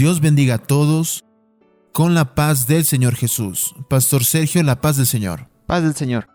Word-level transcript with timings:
Dios 0.00 0.22
bendiga 0.22 0.54
a 0.54 0.58
todos 0.58 1.26
con 1.92 2.14
la 2.14 2.34
paz 2.34 2.66
del 2.66 2.86
Señor 2.86 3.16
Jesús. 3.16 3.74
Pastor 3.90 4.24
Sergio, 4.24 4.62
la 4.62 4.80
paz 4.80 4.96
del 4.96 5.06
Señor. 5.06 5.50
Paz 5.66 5.82
del 5.82 5.94
Señor. 5.94 6.26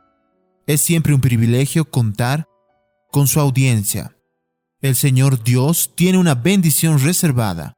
Es 0.68 0.81
siempre 0.81 1.15
un 1.15 1.20
privilegio 1.20 1.90
contar 1.90 2.47
con 3.12 3.26
su 3.26 3.40
audiencia. 3.40 4.15
El 4.81 4.96
Señor 4.96 5.44
Dios 5.44 5.94
tiene 5.96 6.20
una 6.20 6.36
bendición 6.36 6.99
reservada 6.99 7.74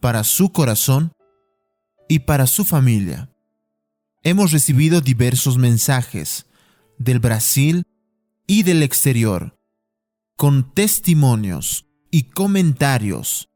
para 0.00 0.24
su 0.24 0.50
corazón 0.50 1.12
y 2.08 2.20
para 2.20 2.46
su 2.46 2.64
familia. 2.64 3.30
Hemos 4.22 4.50
recibido 4.50 5.02
diversos 5.02 5.58
mensajes 5.58 6.46
del 6.96 7.18
Brasil 7.18 7.82
y 8.46 8.62
del 8.62 8.82
exterior 8.82 9.58
con 10.38 10.72
testimonios 10.72 11.84
y 12.10 12.30
comentarios 12.30 13.50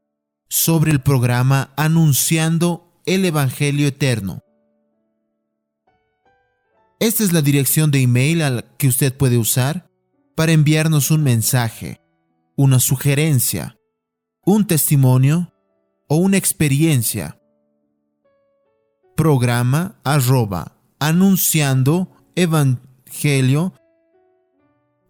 sobre 0.49 0.91
el 0.91 1.01
programa 1.01 1.71
Anunciando 1.75 2.91
el 3.05 3.25
Evangelio 3.25 3.87
Eterno. 3.87 4.41
Esta 6.99 7.23
es 7.23 7.33
la 7.33 7.41
dirección 7.41 7.91
de 7.91 8.01
email 8.01 8.41
a 8.41 8.61
que 8.77 8.87
usted 8.87 9.15
puede 9.15 9.37
usar 9.37 9.89
para 10.35 10.53
enviarnos 10.53 11.11
un 11.11 11.23
mensaje, 11.23 11.99
una 12.55 12.79
sugerencia, 12.79 13.77
un 14.45 14.65
testimonio 14.67 15.53
o 16.07 16.15
una 16.15 16.37
experiencia. 16.37 17.39
Programa 19.15 19.99
arroba 20.03 20.77
anunciando 20.99 22.09
evangelio 22.35 23.73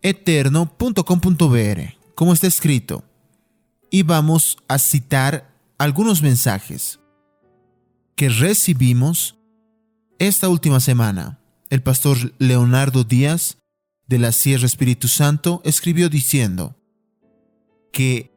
eterno.com.br, 0.01 1.79
como 2.15 2.33
está 2.33 2.47
escrito. 2.47 3.03
Y 3.95 4.01
vamos 4.01 4.57
a 4.67 4.79
citar 4.79 5.53
algunos 5.77 6.23
mensajes 6.23 6.99
que 8.15 8.27
recibimos 8.27 9.37
esta 10.17 10.49
última 10.49 10.79
semana. 10.79 11.39
El 11.69 11.83
pastor 11.83 12.33
Leonardo 12.39 13.03
Díaz 13.03 13.59
de 14.07 14.17
la 14.17 14.31
Sierra 14.31 14.65
Espíritu 14.65 15.07
Santo 15.07 15.61
escribió 15.63 16.09
diciendo 16.09 16.75
que 17.91 18.31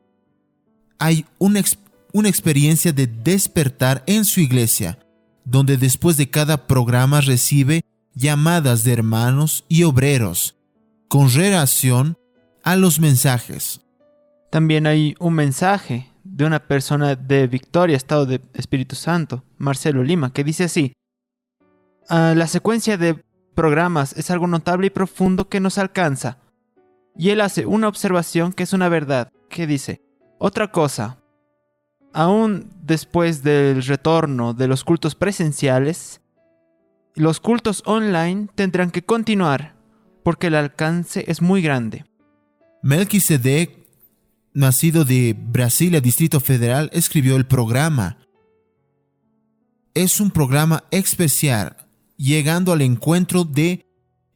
hay 0.98 1.24
una, 1.38 1.62
una 2.12 2.28
experiencia 2.28 2.92
de 2.92 3.06
despertar 3.06 4.04
en 4.06 4.26
su 4.26 4.40
iglesia, 4.40 4.98
donde 5.46 5.78
después 5.78 6.18
de 6.18 6.28
cada 6.28 6.66
programa 6.66 7.22
recibe 7.22 7.80
llamadas 8.14 8.84
de 8.84 8.92
hermanos 8.92 9.64
y 9.70 9.84
obreros 9.84 10.54
con 11.08 11.32
relación 11.32 12.18
a 12.62 12.76
los 12.76 13.00
mensajes. 13.00 13.80
También 14.56 14.86
hay 14.86 15.14
un 15.18 15.34
mensaje 15.34 16.10
de 16.24 16.46
una 16.46 16.66
persona 16.66 17.14
de 17.14 17.46
Victoria, 17.46 17.94
Estado 17.94 18.24
de 18.24 18.40
Espíritu 18.54 18.96
Santo, 18.96 19.44
Marcelo 19.58 20.02
Lima, 20.02 20.32
que 20.32 20.44
dice 20.44 20.64
así, 20.64 20.94
ah, 22.08 22.32
la 22.34 22.46
secuencia 22.46 22.96
de 22.96 23.22
programas 23.54 24.16
es 24.16 24.30
algo 24.30 24.46
notable 24.46 24.86
y 24.86 24.88
profundo 24.88 25.50
que 25.50 25.60
nos 25.60 25.76
alcanza. 25.76 26.38
Y 27.18 27.28
él 27.28 27.42
hace 27.42 27.66
una 27.66 27.86
observación 27.86 28.54
que 28.54 28.62
es 28.62 28.72
una 28.72 28.88
verdad, 28.88 29.30
que 29.50 29.66
dice, 29.66 30.00
otra 30.38 30.72
cosa, 30.72 31.18
aún 32.14 32.72
después 32.80 33.42
del 33.42 33.82
retorno 33.82 34.54
de 34.54 34.68
los 34.68 34.84
cultos 34.84 35.14
presenciales, 35.14 36.22
los 37.14 37.40
cultos 37.40 37.82
online 37.84 38.48
tendrán 38.54 38.90
que 38.90 39.04
continuar 39.04 39.76
porque 40.24 40.46
el 40.46 40.54
alcance 40.54 41.26
es 41.28 41.42
muy 41.42 41.60
grande. 41.60 42.06
Melquisedec, 42.82 43.85
nacido 44.56 45.04
de 45.04 45.36
Brasilia, 45.38 46.00
Distrito 46.00 46.40
Federal, 46.40 46.88
escribió 46.94 47.36
el 47.36 47.46
programa. 47.46 48.16
Es 49.92 50.18
un 50.18 50.30
programa 50.30 50.84
especial, 50.90 51.76
llegando 52.16 52.72
al 52.72 52.80
encuentro 52.80 53.44
de 53.44 53.86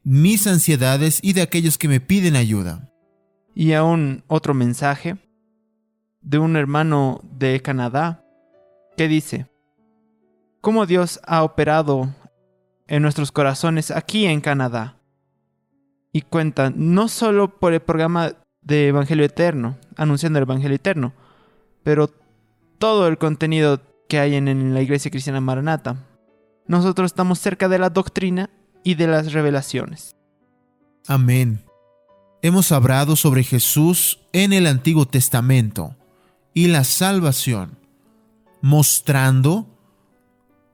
mis 0.03 0.45
ansiedades 0.45 1.19
y 1.23 1.33
de 1.33 1.41
aquellos 1.41 1.79
que 1.79 1.87
me 1.87 1.99
piden 1.99 2.35
ayuda. 2.35 2.91
Y 3.55 3.73
aún 3.73 4.23
otro 4.27 4.53
mensaje 4.53 5.17
de 6.21 6.37
un 6.37 6.55
hermano 6.55 7.21
de 7.23 7.59
Canadá 7.61 8.23
que 8.95 9.07
dice, 9.07 9.47
cómo 10.61 10.85
Dios 10.85 11.19
ha 11.25 11.43
operado 11.43 12.13
en 12.87 13.01
nuestros 13.01 13.31
corazones 13.31 13.89
aquí 13.89 14.25
en 14.25 14.39
Canadá 14.39 14.99
y 16.13 16.21
cuenta 16.21 16.71
no 16.75 17.07
solo 17.07 17.59
por 17.59 17.73
el 17.73 17.81
programa 17.81 18.33
de 18.61 18.87
Evangelio 18.87 19.25
Eterno, 19.25 19.77
anunciando 19.95 20.39
el 20.39 20.43
Evangelio 20.43 20.75
Eterno, 20.75 21.13
pero 21.83 22.11
todo 22.77 23.07
el 23.07 23.17
contenido 23.17 23.81
que 24.07 24.19
hay 24.19 24.35
en, 24.35 24.73
la 24.73 24.81
Iglesia 24.81 25.11
Cristiana 25.11 25.39
Maranata. 25.39 26.05
Nosotros 26.67 27.11
estamos 27.11 27.39
cerca 27.39 27.69
de 27.69 27.79
la 27.79 27.89
doctrina 27.89 28.49
y 28.83 28.95
de 28.95 29.07
las 29.07 29.33
revelaciones. 29.33 30.15
Amén. 31.07 31.63
Hemos 32.41 32.71
hablado 32.71 33.15
sobre 33.15 33.43
Jesús 33.43 34.19
en 34.33 34.51
el 34.51 34.67
Antiguo 34.67 35.05
Testamento 35.05 35.95
y 36.53 36.67
la 36.67 36.83
salvación, 36.83 37.77
mostrando 38.61 39.67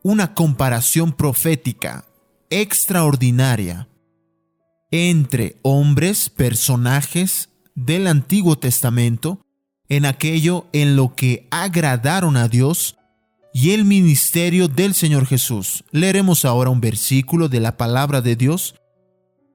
una 0.01 0.33
comparación 0.33 1.11
profética 1.11 2.05
extraordinaria 2.49 3.87
entre 4.91 5.57
hombres, 5.61 6.29
personajes 6.29 7.49
del 7.77 8.07
Antiguo 8.07 8.57
Testamento, 8.57 9.45
en 9.87 10.05
aquello 10.05 10.65
en 10.73 10.95
lo 10.95 11.13
que 11.15 11.47
agradaron 11.51 12.35
a 12.35 12.47
Dios 12.47 12.97
y 13.53 13.71
el 13.71 13.85
ministerio 13.85 14.67
del 14.67 14.95
Señor 14.95 15.27
Jesús. 15.27 15.85
Leeremos 15.91 16.43
ahora 16.43 16.71
un 16.71 16.81
versículo 16.81 17.47
de 17.47 17.59
la 17.59 17.77
palabra 17.77 18.21
de 18.21 18.35
Dios 18.35 18.75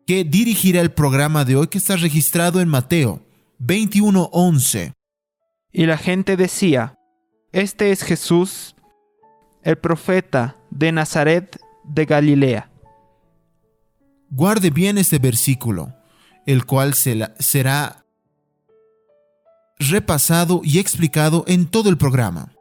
que 0.07 0.25
dirigirá 0.25 0.81
el 0.81 0.93
programa 0.93 1.45
de 1.45 1.57
hoy 1.57 1.67
que 1.67 1.79
está 1.79 1.97
registrado 1.97 2.61
en 2.61 2.69
Mateo 2.69 3.27
21:11. 3.59 4.93
Y 5.73 5.87
la 5.87 5.99
gente 5.99 6.37
decía, 6.37 6.95
Este 7.53 7.91
es 7.91 8.03
Jesús, 8.03 8.77
el 9.63 9.77
profeta 9.79 10.57
de 10.71 10.93
Nazaret 10.93 11.59
de 11.85 12.05
Galilea. 12.05 12.71
Guarde 14.31 14.71
bien 14.71 14.97
este 14.97 15.19
versículo, 15.19 15.93
el 16.47 16.65
cual 16.65 16.95
será 16.95 18.02
repasado 19.91 20.61
y 20.65 20.79
explicado 20.79 21.45
en 21.47 21.67
todo 21.67 21.89
el 21.89 21.99
programa. 21.99 22.53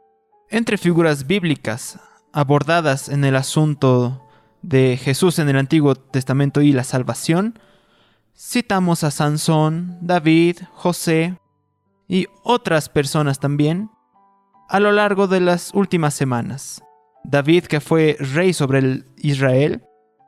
Entre 0.50 0.78
figuras 0.78 1.28
bíblicas 1.28 2.00
abordadas 2.34 3.10
en 3.10 3.24
el 3.24 3.36
asunto 3.36 4.28
de 4.62 4.98
Jesús 5.02 5.40
en 5.40 5.50
el 5.50 5.58
Antiguo 5.58 5.96
Testamento 5.96 6.62
y 6.62 6.72
la 6.72 6.84
salvación, 6.84 7.60
citamos 8.38 9.04
a 9.04 9.12
Sansón, 9.12 9.98
David, 10.02 10.58
José 10.74 11.38
y 12.08 12.28
otras 12.44 12.90
personas 12.90 13.40
también 13.40 13.90
a 14.70 14.80
lo 14.80 14.92
largo 14.92 15.28
de 15.28 15.42
las 15.42 15.72
últimas 15.74 16.14
semanas. 16.14 16.82
David, 17.24 17.66
que 17.66 17.82
fue 17.82 18.18
rey 18.20 18.54
sobre 18.54 18.80
el 18.80 19.06
Israel, 19.18 19.84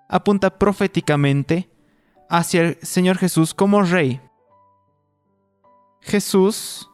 apunta 0.10 0.60
proféticamente 0.60 1.70
hacia 2.30 2.62
el 2.62 2.78
Señor 2.81 3.18
Jesús 3.18 3.54
como 3.54 3.81
rey. 3.84 4.22
Jesús 6.06 6.90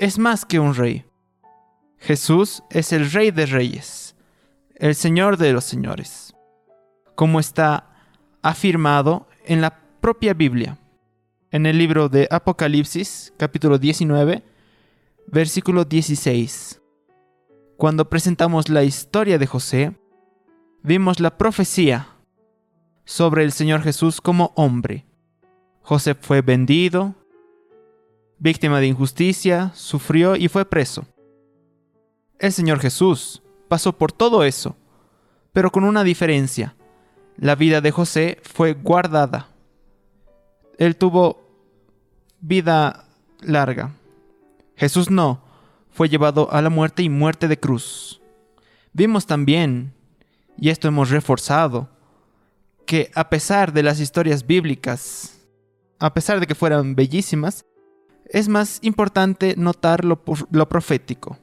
es 0.00 0.18
más 0.18 0.44
que 0.44 0.58
un 0.58 0.74
rey. 0.74 1.04
Jesús 1.98 2.64
es 2.70 2.92
el 2.92 3.10
rey 3.10 3.30
de 3.30 3.46
reyes, 3.46 4.16
el 4.74 4.96
Señor 4.96 5.36
de 5.36 5.52
los 5.52 5.64
señores, 5.64 6.34
como 7.14 7.38
está 7.38 7.88
afirmado 8.42 9.28
en 9.44 9.60
la 9.60 9.78
propia 10.00 10.34
Biblia, 10.34 10.76
en 11.52 11.66
el 11.66 11.78
libro 11.78 12.08
de 12.08 12.26
Apocalipsis, 12.32 13.32
capítulo 13.36 13.78
19, 13.78 14.42
versículo 15.28 15.84
16. 15.84 16.82
Cuando 17.76 18.10
presentamos 18.10 18.68
la 18.68 18.82
historia 18.82 19.38
de 19.38 19.46
José, 19.46 19.96
vimos 20.82 21.20
la 21.20 21.38
profecía 21.38 22.08
sobre 23.04 23.44
el 23.44 23.52
Señor 23.52 23.82
Jesús 23.82 24.20
como 24.20 24.52
hombre. 24.56 25.06
José 25.82 26.16
fue 26.16 26.42
vendido, 26.42 27.14
víctima 28.42 28.80
de 28.80 28.88
injusticia, 28.88 29.70
sufrió 29.72 30.34
y 30.34 30.48
fue 30.48 30.64
preso. 30.64 31.06
El 32.40 32.52
Señor 32.52 32.80
Jesús 32.80 33.40
pasó 33.68 33.96
por 33.96 34.10
todo 34.10 34.42
eso, 34.42 34.74
pero 35.52 35.70
con 35.70 35.84
una 35.84 36.02
diferencia. 36.02 36.74
La 37.36 37.54
vida 37.54 37.80
de 37.80 37.92
José 37.92 38.40
fue 38.42 38.72
guardada. 38.72 39.48
Él 40.76 40.96
tuvo 40.96 41.40
vida 42.40 43.04
larga. 43.42 43.94
Jesús 44.74 45.08
no, 45.08 45.44
fue 45.92 46.08
llevado 46.08 46.52
a 46.52 46.60
la 46.62 46.68
muerte 46.68 47.04
y 47.04 47.08
muerte 47.08 47.46
de 47.46 47.60
cruz. 47.60 48.20
Vimos 48.92 49.24
también, 49.24 49.94
y 50.58 50.70
esto 50.70 50.88
hemos 50.88 51.10
reforzado, 51.10 51.90
que 52.86 53.12
a 53.14 53.30
pesar 53.30 53.72
de 53.72 53.84
las 53.84 54.00
historias 54.00 54.44
bíblicas, 54.44 55.46
a 56.00 56.12
pesar 56.12 56.40
de 56.40 56.48
que 56.48 56.56
fueran 56.56 56.96
bellísimas, 56.96 57.64
es 58.26 58.48
más 58.48 58.78
importante 58.82 59.54
notar 59.56 60.04
lo, 60.04 60.22
profético, 60.68 61.38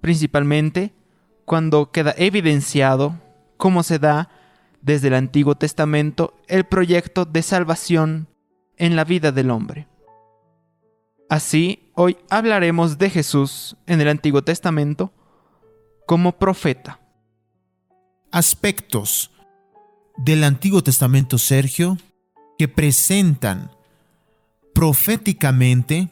principalmente 0.00 0.92
cuando 1.44 1.90
queda 1.90 2.14
evidenciado 2.16 3.20
cómo 3.56 3.82
se 3.82 3.98
da 3.98 4.28
desde 4.82 5.08
el 5.08 5.14
Antiguo 5.14 5.54
Testamento 5.54 6.34
el 6.48 6.64
proyecto 6.64 7.24
de 7.24 7.42
salvación 7.42 8.28
en 8.76 8.96
la 8.96 9.04
vida 9.04 9.32
del 9.32 9.50
hombre. 9.50 9.88
Así, 11.28 11.90
hoy 11.94 12.16
hablaremos 12.30 12.98
de 12.98 13.10
Jesús 13.10 13.76
en 13.86 14.00
el 14.00 14.08
Antiguo 14.08 14.42
Testamento 14.42 15.12
como 16.06 16.38
profeta. 16.38 17.00
Aspectos 18.30 19.30
del 20.16 20.44
Antiguo 20.44 20.82
Testamento, 20.82 21.38
Sergio, 21.38 21.98
que 22.58 22.68
presentan 22.68 23.70
proféticamente 24.76 26.10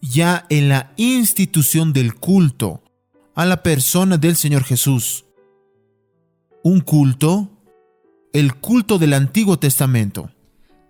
ya 0.00 0.46
en 0.48 0.68
la 0.68 0.90
institución 0.96 1.92
del 1.92 2.16
culto 2.16 2.82
a 3.36 3.46
la 3.46 3.62
persona 3.62 4.16
del 4.16 4.34
Señor 4.34 4.64
Jesús. 4.64 5.26
Un 6.64 6.80
culto, 6.80 7.48
el 8.32 8.56
culto 8.56 8.98
del 8.98 9.12
Antiguo 9.12 9.60
Testamento. 9.60 10.32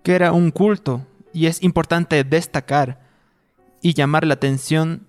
Que 0.03 0.13
era 0.15 0.33
un 0.33 0.51
culto, 0.51 1.07
y 1.35 1.45
es 1.45 1.63
importante 1.63 2.25
destacar 2.25 3.07
y 3.83 3.93
llamar 3.93 4.27
la 4.27 4.35
atención, 4.35 5.09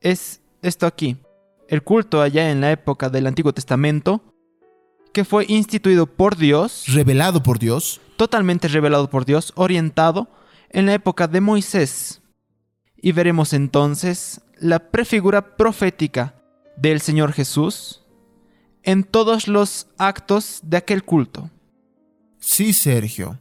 es 0.00 0.42
esto 0.62 0.86
aquí. 0.86 1.16
El 1.66 1.82
culto 1.82 2.22
allá 2.22 2.52
en 2.52 2.60
la 2.60 2.70
época 2.70 3.10
del 3.10 3.26
Antiguo 3.26 3.52
Testamento, 3.52 4.31
que 5.12 5.24
fue 5.24 5.44
instituido 5.48 6.06
por 6.06 6.36
Dios. 6.36 6.84
Revelado 6.88 7.42
por 7.42 7.58
Dios. 7.58 8.00
Totalmente 8.16 8.68
revelado 8.68 9.10
por 9.10 9.24
Dios, 9.24 9.52
orientado 9.56 10.28
en 10.70 10.86
la 10.86 10.94
época 10.94 11.28
de 11.28 11.40
Moisés. 11.40 12.22
Y 12.96 13.12
veremos 13.12 13.52
entonces 13.52 14.40
la 14.58 14.90
prefigura 14.90 15.56
profética 15.56 16.34
del 16.76 17.00
Señor 17.00 17.32
Jesús 17.32 18.02
en 18.84 19.04
todos 19.04 19.48
los 19.48 19.88
actos 19.98 20.60
de 20.62 20.76
aquel 20.76 21.04
culto. 21.04 21.50
Sí, 22.38 22.72
Sergio. 22.72 23.38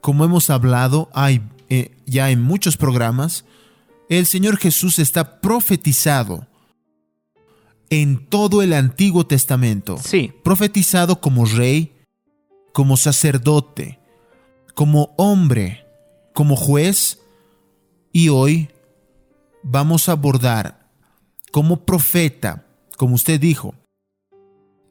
Como 0.00 0.24
hemos 0.24 0.50
hablado 0.50 1.10
hay, 1.12 1.42
eh, 1.68 1.96
ya 2.06 2.30
en 2.30 2.42
muchos 2.42 2.76
programas, 2.76 3.44
el 4.08 4.26
Señor 4.26 4.56
Jesús 4.56 4.98
está 4.98 5.40
profetizado 5.40 6.47
en 7.90 8.26
todo 8.26 8.62
el 8.62 8.72
Antiguo 8.72 9.26
Testamento. 9.26 9.98
Sí. 10.02 10.32
Profetizado 10.44 11.20
como 11.20 11.44
rey, 11.44 11.92
como 12.72 12.96
sacerdote, 12.96 13.98
como 14.74 15.14
hombre, 15.16 15.86
como 16.34 16.56
juez, 16.56 17.20
y 18.12 18.28
hoy 18.28 18.68
vamos 19.62 20.08
a 20.08 20.12
abordar 20.12 20.88
como 21.50 21.84
profeta, 21.84 22.66
como 22.96 23.14
usted 23.14 23.40
dijo. 23.40 23.74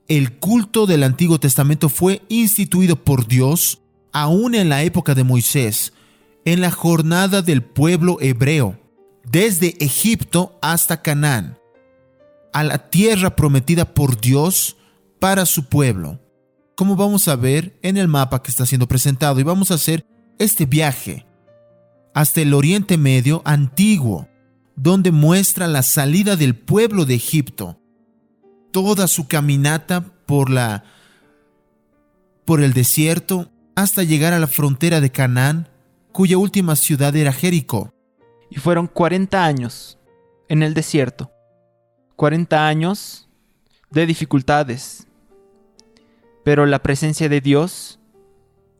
El 0.07 0.39
culto 0.39 0.85
del 0.85 1.03
Antiguo 1.03 1.39
Testamento 1.39 1.89
fue 1.89 2.21
instituido 2.29 2.95
por 2.95 3.27
Dios 3.27 3.79
aún 4.13 4.55
en 4.55 4.69
la 4.69 4.83
época 4.83 5.13
de 5.13 5.23
Moisés, 5.23 5.93
en 6.45 6.61
la 6.61 6.71
jornada 6.71 7.41
del 7.41 7.61
pueblo 7.61 8.17
hebreo, 8.21 8.79
desde 9.25 9.75
Egipto 9.83 10.57
hasta 10.61 11.01
Canaán, 11.01 11.57
a 12.57 12.63
la 12.63 12.89
tierra 12.89 13.35
prometida 13.35 13.93
por 13.93 14.19
Dios 14.19 14.77
para 15.19 15.45
su 15.45 15.65
pueblo, 15.65 16.19
como 16.75 16.95
vamos 16.95 17.27
a 17.27 17.35
ver 17.35 17.77
en 17.83 17.97
el 17.97 18.07
mapa 18.07 18.41
que 18.41 18.49
está 18.49 18.65
siendo 18.65 18.87
presentado. 18.87 19.39
Y 19.39 19.43
vamos 19.43 19.69
a 19.69 19.75
hacer 19.75 20.07
este 20.39 20.65
viaje 20.65 21.27
hasta 22.15 22.41
el 22.41 22.55
Oriente 22.55 22.97
Medio 22.97 23.43
antiguo, 23.45 24.27
donde 24.75 25.11
muestra 25.11 25.67
la 25.67 25.83
salida 25.83 26.35
del 26.35 26.55
pueblo 26.55 27.05
de 27.05 27.13
Egipto, 27.13 27.79
toda 28.71 29.07
su 29.07 29.27
caminata 29.27 30.03
por 30.25 30.49
la 30.49 30.83
por 32.43 32.63
el 32.63 32.73
desierto 32.73 33.51
hasta 33.75 34.01
llegar 34.01 34.33
a 34.33 34.39
la 34.39 34.47
frontera 34.47 34.99
de 34.99 35.11
Canaán, 35.11 35.69
cuya 36.11 36.39
última 36.39 36.75
ciudad 36.75 37.15
era 37.15 37.33
Jericó. 37.33 37.93
Y 38.49 38.55
fueron 38.55 38.87
40 38.87 39.45
años 39.45 39.99
en 40.49 40.63
el 40.63 40.73
desierto. 40.73 41.36
40 42.17 42.67
años 42.67 43.29
de 43.89 44.05
dificultades. 44.05 45.07
Pero 46.43 46.65
la 46.65 46.79
presencia 46.79 47.29
de 47.29 47.39
Dios 47.39 47.99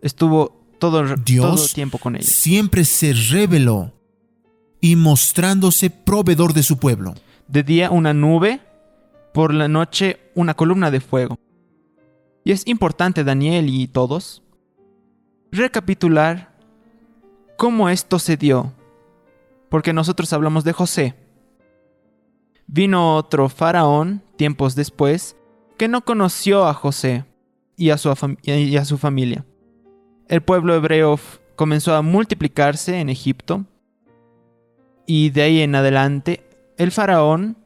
estuvo 0.02 0.58
todo, 0.80 1.16
todo 1.16 1.64
el 1.64 1.74
tiempo 1.74 1.98
con 1.98 2.16
ellos. 2.16 2.28
Siempre 2.28 2.84
se 2.84 3.14
reveló 3.14 3.94
y 4.82 4.96
mostrándose 4.96 5.90
proveedor 5.90 6.54
de 6.54 6.64
su 6.64 6.78
pueblo. 6.78 7.14
De 7.48 7.64
día 7.64 7.92
una 7.92 8.14
nube, 8.14 8.60
por 9.34 9.54
la 9.54 9.68
noche 9.68 10.20
una 10.36 10.56
columna 10.56 10.92
de 10.92 11.00
fuego. 11.00 11.40
Y 12.44 12.52
es 12.52 12.66
importante, 12.66 13.24
Daniel 13.24 13.70
y 13.70 13.88
todos, 13.88 14.42
recapitular 15.52 16.56
cómo 17.58 17.90
esto 17.90 18.20
se 18.20 18.38
dio, 18.38 18.74
porque 19.70 19.94
nosotros 19.94 20.32
hablamos 20.34 20.64
de 20.64 20.74
José. 20.74 21.27
Vino 22.68 23.16
otro 23.16 23.48
faraón 23.48 24.22
tiempos 24.36 24.76
después 24.76 25.38
que 25.78 25.88
no 25.88 26.04
conoció 26.04 26.68
a 26.68 26.74
José 26.74 27.26
y 27.78 27.92
a 27.92 27.98
su, 27.98 28.98
familia. 28.98 29.46
El 30.28 30.42
pueblo 30.42 30.76
hebreo 30.76 31.20
comenzó 31.56 31.96
a 31.96 32.02
multiplicarse 32.02 33.00
en 33.00 33.10
Egipto 33.10 33.66
y 35.06 35.30
de 35.30 35.44
ahí 35.44 35.62
en 35.62 35.76
adelante 35.76 36.44
el 36.78 36.92
faraón 36.92 37.58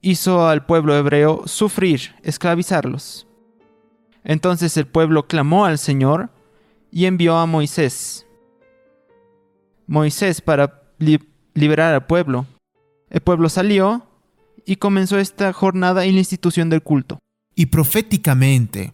hizo 0.00 0.48
al 0.48 0.64
pueblo 0.64 0.96
hebreo 0.96 1.42
sufrir, 1.46 2.14
esclavizarlos. 2.22 3.26
Entonces 4.24 4.76
el 4.76 4.86
pueblo 4.86 5.26
clamó 5.26 5.66
al 5.66 5.78
Señor 5.78 6.30
y 6.90 7.06
envió 7.06 7.36
a 7.36 7.46
Moisés. 7.46 8.26
Moisés 9.86 10.40
para 10.40 10.82
liberar 11.54 11.94
al 11.94 12.06
pueblo. 12.06 12.46
El 13.10 13.20
pueblo 13.20 13.48
salió 13.48 14.06
y 14.64 14.76
comenzó 14.76 15.18
esta 15.18 15.52
jornada 15.52 16.04
en 16.04 16.14
la 16.14 16.20
institución 16.20 16.70
del 16.70 16.82
culto. 16.82 17.18
Y 17.54 17.66
proféticamente, 17.66 18.92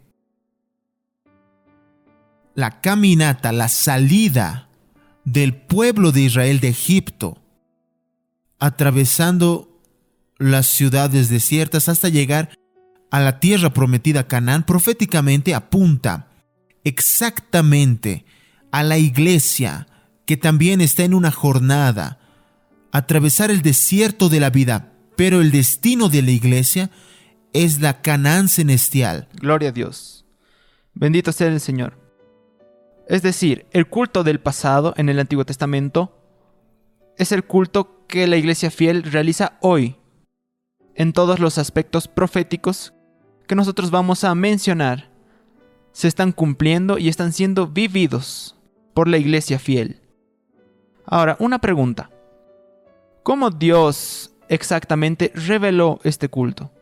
la 2.55 2.81
caminata, 2.81 3.53
la 3.53 3.69
salida 3.69 4.69
del 5.25 5.55
pueblo 5.55 6.13
de 6.13 6.23
Israel 6.23 6.61
de 6.61 6.69
Egipto, 6.69 7.39
atravesando 8.59 9.81
las 10.39 10.67
ciudades 10.67 11.29
desiertas 11.29 11.89
hasta 11.89 12.09
llegar 12.09 12.51
a 13.11 13.21
la 13.21 13.41
tierra 13.41 13.73
prometida 13.73 14.27
Canaán, 14.27 14.65
proféticamente 14.65 15.55
apunta 15.55 16.29
exactamente 16.85 18.25
a 18.71 18.83
la 18.83 18.99
iglesia 18.99 19.87
que 20.27 20.37
también 20.37 20.81
está 20.81 21.05
en 21.05 21.15
una 21.15 21.31
jornada, 21.31 22.19
atravesar 22.93 23.51
el 23.51 23.63
desierto 23.63 24.29
de 24.29 24.39
la 24.39 24.51
vida, 24.51 24.93
pero 25.17 25.41
el 25.41 25.51
destino 25.51 26.09
de 26.09 26.23
la 26.23 26.31
iglesia 26.31 26.91
es 27.53 27.81
la 27.81 28.03
Canaán 28.03 28.49
celestial. 28.49 29.29
Gloria 29.35 29.71
a 29.71 29.73
Dios. 29.73 30.25
Bendito 30.95 31.33
sea 31.33 31.49
el 31.49 31.61
Señor. 31.61 31.99
Es 33.09 33.23
decir, 33.23 33.67
el 33.73 33.89
culto 33.89 34.23
del 34.25 34.41
pasado 34.41 34.95
en 34.97 35.09
el 35.09 35.19
Antiguo 35.19 35.45
Testamento 35.45 36.19
es 37.19 37.33
el 37.33 37.45
culto 37.45 38.07
que 38.07 38.27
la 38.27 38.37
iglesia 38.37 38.71
fiel 38.71 39.03
realiza 39.03 39.59
hoy, 39.61 39.97
en 40.95 41.13
todos 41.13 41.41
los 41.41 41.59
aspectos 41.59 42.09
proféticos 42.09 42.93
que 43.49 43.55
nosotros 43.55 43.91
vamos 43.91 44.25
a 44.25 44.35
mencionar, 44.35 45.11
se 45.93 46.09
están 46.09 46.33
cumpliendo 46.33 46.99
y 46.99 47.09
están 47.09 47.33
siendo 47.33 47.67
vividos 47.67 48.57
por 48.95 49.09
la 49.09 49.19
iglesia 49.19 49.59
fiel. 49.59 50.01
Ahora, 51.07 51.37
una 51.39 51.59
pregunta. 51.59 52.11
¿Cómo 53.23 53.51
Dios 53.51 54.33
exactamente 54.49 55.31
reveló 55.35 56.01
este 56.03 56.29
culto? 56.29 56.73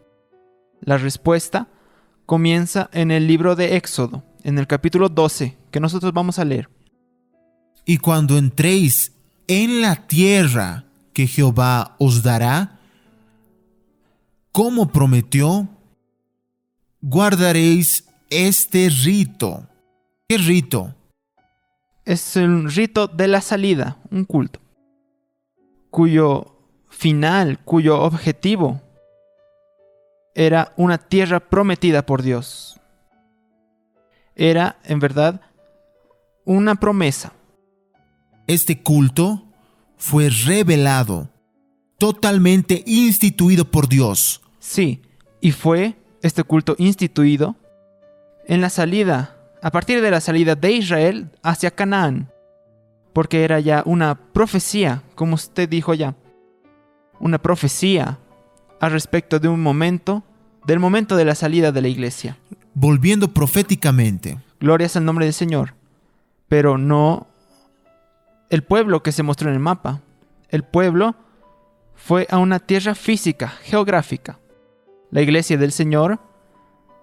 La 0.81 0.97
respuesta 0.97 1.69
comienza 2.25 2.89
en 2.93 3.11
el 3.11 3.27
libro 3.27 3.57
de 3.57 3.77
Éxodo, 3.77 4.25
en 4.43 4.59
el 4.59 4.67
capítulo 4.67 5.11
12, 5.11 5.59
que 5.71 5.81
nosotros 5.81 6.15
vamos 6.15 6.39
a 6.39 6.47
leer. 6.47 6.71
Y 7.85 7.99
cuando 7.99 8.39
entréis 8.39 9.13
en 9.49 9.83
la 9.83 10.07
tierra 10.07 10.87
que 11.13 11.27
Jehová 11.27 11.97
os 11.99 12.23
dará, 12.23 12.79
como 14.51 14.91
prometió, 14.91 15.69
guardaréis 17.03 18.09
este 18.31 18.89
rito. 18.89 19.67
¿Qué 20.27 20.39
rito? 20.39 20.95
Es 22.07 22.35
un 22.37 22.71
rito 22.71 23.09
de 23.09 23.29
la 23.29 23.43
salida, 23.43 23.99
un 24.11 24.25
culto, 24.25 24.61
cuyo 25.91 26.57
final, 26.89 27.59
cuyo 27.65 28.01
objetivo 28.01 28.81
era 30.35 30.73
una 30.77 30.99
tierra 30.99 31.41
prometida 31.41 32.07
por 32.07 32.23
Dios 32.23 32.81
era, 34.41 34.79
en 34.85 35.01
verdad, 35.01 35.43
una 36.47 36.77
promesa. 36.77 37.35
Este 38.47 38.83
culto 38.83 39.45
fue 39.99 40.31
revelado 40.31 41.29
totalmente 41.99 42.83
instituido 42.87 43.67
por 43.71 43.87
Dios. 43.87 44.41
Sí, 44.59 45.03
y 45.43 45.53
fue 45.53 45.97
este 46.23 46.43
culto 46.43 46.75
instituido 46.79 47.57
en 48.47 48.63
la 48.63 48.71
salida, 48.71 49.37
a 49.63 49.71
partir 49.71 50.01
de 50.01 50.11
la 50.11 50.23
salida 50.23 50.55
de 50.55 50.73
Israel 50.73 51.31
hacia 51.43 51.71
Canaán, 51.71 52.33
porque 53.13 53.45
era 53.45 53.61
ya 53.61 53.83
una 53.87 54.15
profecía, 54.15 55.03
como 55.15 55.35
usted 55.35 55.69
dijo 55.69 55.95
ya, 55.95 56.15
una 57.19 57.39
profecía 57.39 58.19
al 58.81 58.93
respecto 58.93 59.39
de 59.39 59.49
un 59.49 59.63
momento, 59.63 60.25
del 60.67 60.79
momento 60.79 61.17
de 61.17 61.25
la 61.25 61.35
salida 61.35 61.73
de 61.73 61.83
la 61.83 61.89
iglesia. 61.89 62.37
Volviendo 62.75 63.33
proféticamente. 63.33 64.39
Glorias 64.61 64.97
al 64.97 65.05
nombre 65.05 65.27
del 65.27 65.35
Señor. 65.35 65.75
Pero 66.49 66.79
no 66.79 67.29
el 68.49 68.63
pueblo 68.63 69.03
que 69.03 69.13
se 69.13 69.23
mostró 69.23 69.49
en 69.49 69.55
el 69.55 69.61
mapa. 69.61 70.01
El 70.49 70.65
pueblo 70.65 71.15
fue 71.95 72.27
a 72.31 72.39
una 72.39 72.59
tierra 72.59 72.95
física, 72.95 73.49
geográfica. 73.63 74.39
La 75.11 75.21
iglesia 75.21 75.59
del 75.59 75.73
Señor 75.73 76.21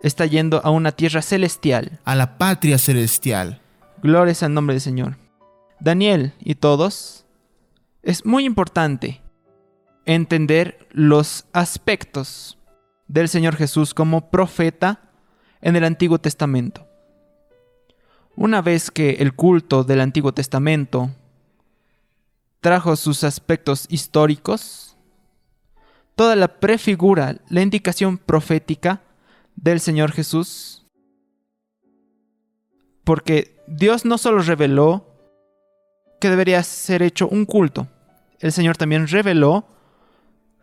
está 0.01 0.25
yendo 0.25 0.61
a 0.63 0.69
una 0.69 0.91
tierra 0.91 1.21
celestial. 1.21 1.99
A 2.03 2.15
la 2.15 2.37
patria 2.37 2.77
celestial. 2.77 3.61
Glorias 4.01 4.43
al 4.43 4.53
nombre 4.53 4.75
del 4.75 4.81
Señor. 4.81 5.17
Daniel 5.79 6.33
y 6.39 6.55
todos, 6.55 7.25
es 8.01 8.25
muy 8.25 8.45
importante 8.45 9.21
entender 10.05 10.87
los 10.91 11.45
aspectos 11.53 12.57
del 13.07 13.29
Señor 13.29 13.55
Jesús 13.55 13.93
como 13.93 14.29
profeta 14.29 15.11
en 15.61 15.75
el 15.75 15.83
Antiguo 15.83 16.19
Testamento. 16.19 16.87
Una 18.35 18.61
vez 18.61 18.91
que 18.91 19.11
el 19.19 19.33
culto 19.33 19.83
del 19.83 20.01
Antiguo 20.01 20.31
Testamento 20.33 21.09
trajo 22.61 22.95
sus 22.95 23.23
aspectos 23.23 23.87
históricos, 23.89 24.95
toda 26.15 26.35
la 26.35 26.59
prefigura, 26.59 27.41
la 27.49 27.61
indicación 27.61 28.17
profética 28.17 29.01
del 29.55 29.79
Señor 29.79 30.11
Jesús, 30.11 30.85
porque 33.03 33.63
Dios 33.67 34.05
no 34.05 34.17
solo 34.17 34.41
reveló 34.41 35.16
que 36.19 36.29
debería 36.29 36.63
ser 36.63 37.01
hecho 37.01 37.27
un 37.27 37.45
culto, 37.45 37.87
el 38.39 38.51
Señor 38.51 38.77
también 38.77 39.07
reveló 39.07 39.65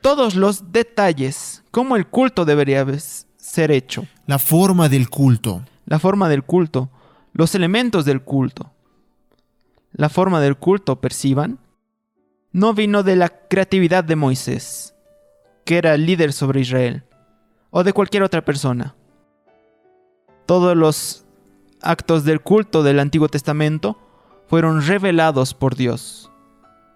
todos 0.00 0.34
los 0.34 0.70
detalles, 0.70 1.64
cómo 1.70 1.96
el 1.96 2.06
culto 2.06 2.44
debería 2.44 2.86
ser 2.98 3.70
hecho. 3.70 4.06
La 4.26 4.38
forma 4.38 4.88
del 4.88 5.08
culto. 5.08 5.64
La 5.86 5.98
forma 5.98 6.28
del 6.28 6.44
culto, 6.44 6.90
los 7.32 7.54
elementos 7.54 8.04
del 8.04 8.22
culto. 8.22 8.70
La 9.92 10.08
forma 10.08 10.40
del 10.40 10.56
culto, 10.56 11.00
perciban, 11.00 11.58
no 12.52 12.74
vino 12.74 13.02
de 13.02 13.16
la 13.16 13.28
creatividad 13.28 14.04
de 14.04 14.16
Moisés, 14.16 14.94
que 15.64 15.78
era 15.78 15.94
el 15.94 16.06
líder 16.06 16.32
sobre 16.32 16.60
Israel, 16.60 17.04
o 17.70 17.82
de 17.82 17.92
cualquier 17.92 18.22
otra 18.22 18.44
persona. 18.44 18.94
Todos 20.46 20.76
los 20.76 21.24
actos 21.80 22.24
del 22.24 22.40
culto 22.40 22.82
del 22.82 23.00
Antiguo 23.00 23.28
Testamento 23.28 23.98
fueron 24.46 24.86
revelados 24.86 25.54
por 25.54 25.76
Dios. 25.76 26.30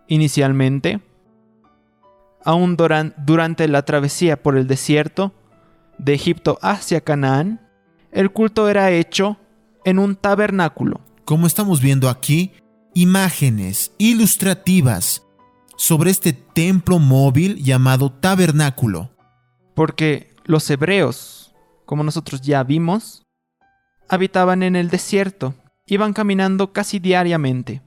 Inicialmente, 0.07 1.01
aún 2.45 2.77
durante 2.77 3.69
la 3.69 3.83
travesía 3.85 4.43
por 4.43 4.57
el 4.57 4.67
desierto 4.67 5.33
de 5.99 6.15
Egipto 6.15 6.59
hacia 6.63 7.01
Canaán, 7.01 7.61
el 8.13 8.31
culto 8.31 8.69
era 8.69 8.91
hecho 8.91 9.37
en 9.85 9.99
un 9.99 10.17
tabernáculo. 10.17 11.01
Como 11.25 11.47
estamos 11.47 11.81
viendo 11.81 12.09
aquí, 12.09 12.53
imágenes 12.95 13.93
ilustrativas 13.99 15.25
sobre 15.77 16.11
este 16.11 16.33
templo 16.33 16.99
móvil 16.99 17.63
llamado 17.63 18.11
tabernáculo. 18.11 19.11
Porque 19.75 20.35
los 20.45 20.69
hebreos, 20.71 21.55
como 21.85 22.03
nosotros 22.03 22.41
ya 22.41 22.63
vimos, 22.65 23.23
habitaban 24.09 24.63
en 24.63 24.75
el 24.75 24.89
desierto, 24.89 25.55
iban 25.89 26.13
caminando 26.13 26.73
casi 26.73 26.99
diariamente. 26.99 27.83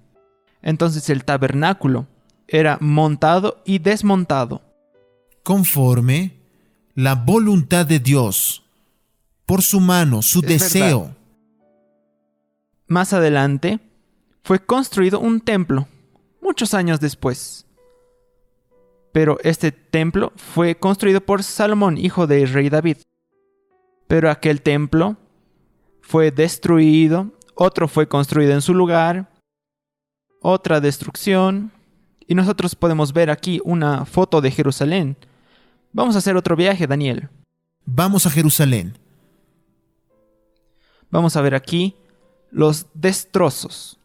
Entonces 0.62 1.10
el 1.10 1.24
tabernáculo 1.24 2.08
era 2.48 2.78
montado 2.82 3.62
y 3.66 3.80
desmontado. 3.80 4.62
Conforme 5.44 6.34
la 6.94 7.16
voluntad 7.16 7.86
de 7.86 8.00
Dios, 8.00 8.64
por 9.46 9.62
su 9.62 9.80
mano, 9.80 10.22
su 10.22 10.42
deseo. 10.42 11.16
Más 12.88 13.14
adelante, 13.14 13.80
fue 14.44 14.60
construido 14.60 15.20
un 15.20 15.40
templo, 15.40 15.88
muchos 16.42 16.74
años 16.74 17.00
después. 17.00 17.66
Pero 19.14 19.38
este 19.44 19.72
templo 19.72 20.34
fue 20.36 20.76
construido 20.76 21.22
por 21.22 21.44
Salomón, 21.44 21.98
hijo 21.98 22.28
del 22.28 22.52
rey 22.52 22.70
David. 22.70 22.98
Pero 24.08 24.30
aquel 24.30 24.62
templo 24.62 25.18
fue 26.02 26.32
destruido, 26.32 27.32
otro 27.56 27.88
fue 27.88 28.08
construido 28.08 28.54
en 28.54 28.62
su 28.62 28.74
lugar, 28.74 29.30
otra 30.42 30.80
destrucción, 30.80 31.72
y 32.28 32.36
nosotros 32.36 32.76
podemos 32.76 33.14
ver 33.14 33.30
aquí 33.30 33.60
una 33.66 34.06
foto 34.06 34.42
de 34.42 34.52
Jerusalén. 34.52 35.18
Vamos 35.92 36.16
a 36.16 36.20
hacer 36.20 36.38
otro 36.38 36.56
viaje, 36.56 36.88
Daniel. 36.88 37.30
Vamos 37.86 38.26
a 38.26 38.30
Jerusalén. 38.30 38.98
Vamos 41.10 41.36
a 41.36 41.42
ver 41.42 41.56
aquí 41.56 41.96
los 42.50 42.88
destrozos. 42.94 44.00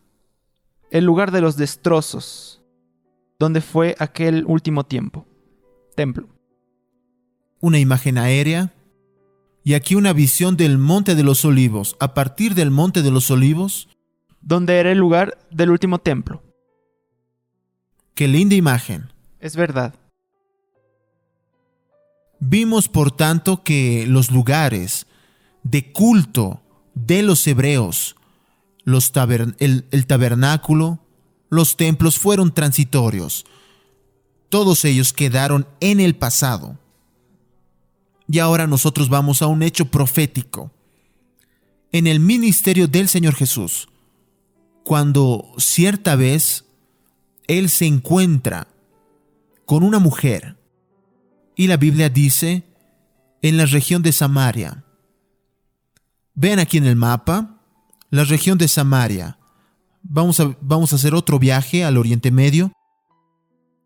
El 0.90 1.04
lugar 1.04 1.30
de 1.30 1.40
los 1.40 1.56
destrozos. 1.56 2.62
Donde 3.38 3.60
fue 3.60 3.94
aquel 3.98 4.44
último 4.46 4.84
tiempo. 4.84 5.26
Templo. 5.94 6.26
Una 7.60 7.78
imagen 7.78 8.18
aérea. 8.18 8.72
Y 9.66 9.74
aquí 9.74 9.96
una 9.96 10.12
visión 10.12 10.56
del 10.56 10.78
Monte 10.78 11.16
de 11.16 11.24
los 11.24 11.44
Olivos. 11.44 11.96
A 11.98 12.14
partir 12.14 12.54
del 12.54 12.70
Monte 12.70 13.02
de 13.02 13.10
los 13.10 13.32
Olivos. 13.32 13.88
Donde 14.40 14.78
era 14.78 14.92
el 14.92 14.98
lugar 14.98 15.38
del 15.50 15.70
último 15.70 15.98
templo. 15.98 16.40
Qué 18.14 18.28
linda 18.28 18.54
imagen. 18.54 19.12
Es 19.40 19.56
verdad. 19.56 19.92
Vimos, 22.38 22.88
por 22.88 23.10
tanto, 23.10 23.64
que 23.64 24.06
los 24.06 24.30
lugares 24.30 25.08
de 25.64 25.90
culto 25.90 26.62
de 26.94 27.22
los 27.22 27.44
hebreos, 27.48 28.14
los 28.84 29.12
el, 29.58 29.86
el 29.90 30.06
tabernáculo, 30.06 31.00
los 31.50 31.76
templos 31.76 32.20
fueron 32.20 32.54
transitorios. 32.54 33.44
Todos 34.48 34.84
ellos 34.84 35.12
quedaron 35.12 35.66
en 35.80 35.98
el 35.98 36.14
pasado. 36.14 36.78
Y 38.28 38.38
ahora 38.38 38.66
nosotros 38.66 39.08
vamos 39.08 39.42
a 39.42 39.46
un 39.46 39.62
hecho 39.62 39.86
profético. 39.86 40.72
En 41.92 42.06
el 42.06 42.20
ministerio 42.20 42.88
del 42.88 43.08
Señor 43.08 43.34
Jesús, 43.34 43.88
cuando 44.84 45.52
cierta 45.58 46.16
vez 46.16 46.64
él 47.46 47.68
se 47.70 47.86
encuentra 47.86 48.68
con 49.64 49.82
una 49.82 49.98
mujer 49.98 50.56
y 51.54 51.66
la 51.66 51.76
Biblia 51.76 52.08
dice 52.08 52.64
en 53.42 53.56
la 53.56 53.66
región 53.66 54.02
de 54.02 54.12
Samaria. 54.12 54.84
Vean 56.34 56.58
aquí 56.58 56.78
en 56.78 56.86
el 56.86 56.96
mapa 56.96 57.60
la 58.10 58.24
región 58.24 58.58
de 58.58 58.68
Samaria. 58.68 59.38
Vamos 60.02 60.38
a, 60.40 60.56
vamos 60.60 60.92
a 60.92 60.96
hacer 60.96 61.14
otro 61.14 61.38
viaje 61.38 61.84
al 61.84 61.96
Oriente 61.96 62.30
Medio. 62.30 62.72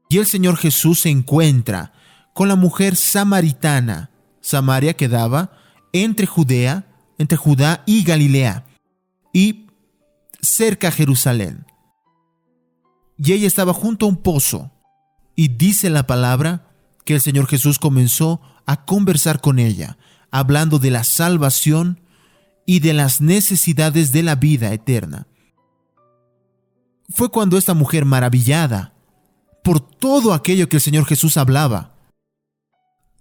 Y 0.08 0.18
el 0.18 0.26
Señor 0.26 0.56
Jesús 0.56 1.00
se 1.00 1.10
encuentra 1.10 1.92
con 2.34 2.48
la 2.48 2.56
mujer 2.56 2.96
samaritana. 2.96 4.09
Samaria 4.40 4.94
quedaba 4.94 5.52
entre 5.92 6.26
Judea, 6.26 6.86
entre 7.18 7.36
Judá 7.36 7.82
y 7.86 8.04
Galilea, 8.04 8.64
y 9.32 9.66
cerca 10.40 10.88
a 10.88 10.92
Jerusalén 10.92 11.66
y 13.22 13.32
ella 13.32 13.46
estaba 13.46 13.74
junto 13.74 14.06
a 14.06 14.08
un 14.08 14.16
pozo. 14.16 14.70
Y 15.36 15.48
dice 15.48 15.90
la 15.90 16.06
palabra 16.06 16.70
que 17.04 17.14
el 17.14 17.20
Señor 17.20 17.46
Jesús 17.46 17.78
comenzó 17.78 18.40
a 18.66 18.84
conversar 18.84 19.40
con 19.40 19.58
ella, 19.58 19.98
hablando 20.30 20.78
de 20.78 20.90
la 20.90 21.04
salvación 21.04 22.00
y 22.66 22.80
de 22.80 22.94
las 22.94 23.20
necesidades 23.20 24.12
de 24.12 24.22
la 24.22 24.36
vida 24.36 24.72
eterna. 24.72 25.26
Fue 27.10 27.30
cuando 27.30 27.58
esta 27.58 27.74
mujer 27.74 28.04
maravillada 28.04 28.94
por 29.62 29.80
todo 29.80 30.32
aquello 30.32 30.68
que 30.68 30.76
el 30.76 30.82
Señor 30.82 31.04
Jesús 31.04 31.36
hablaba. 31.36 31.94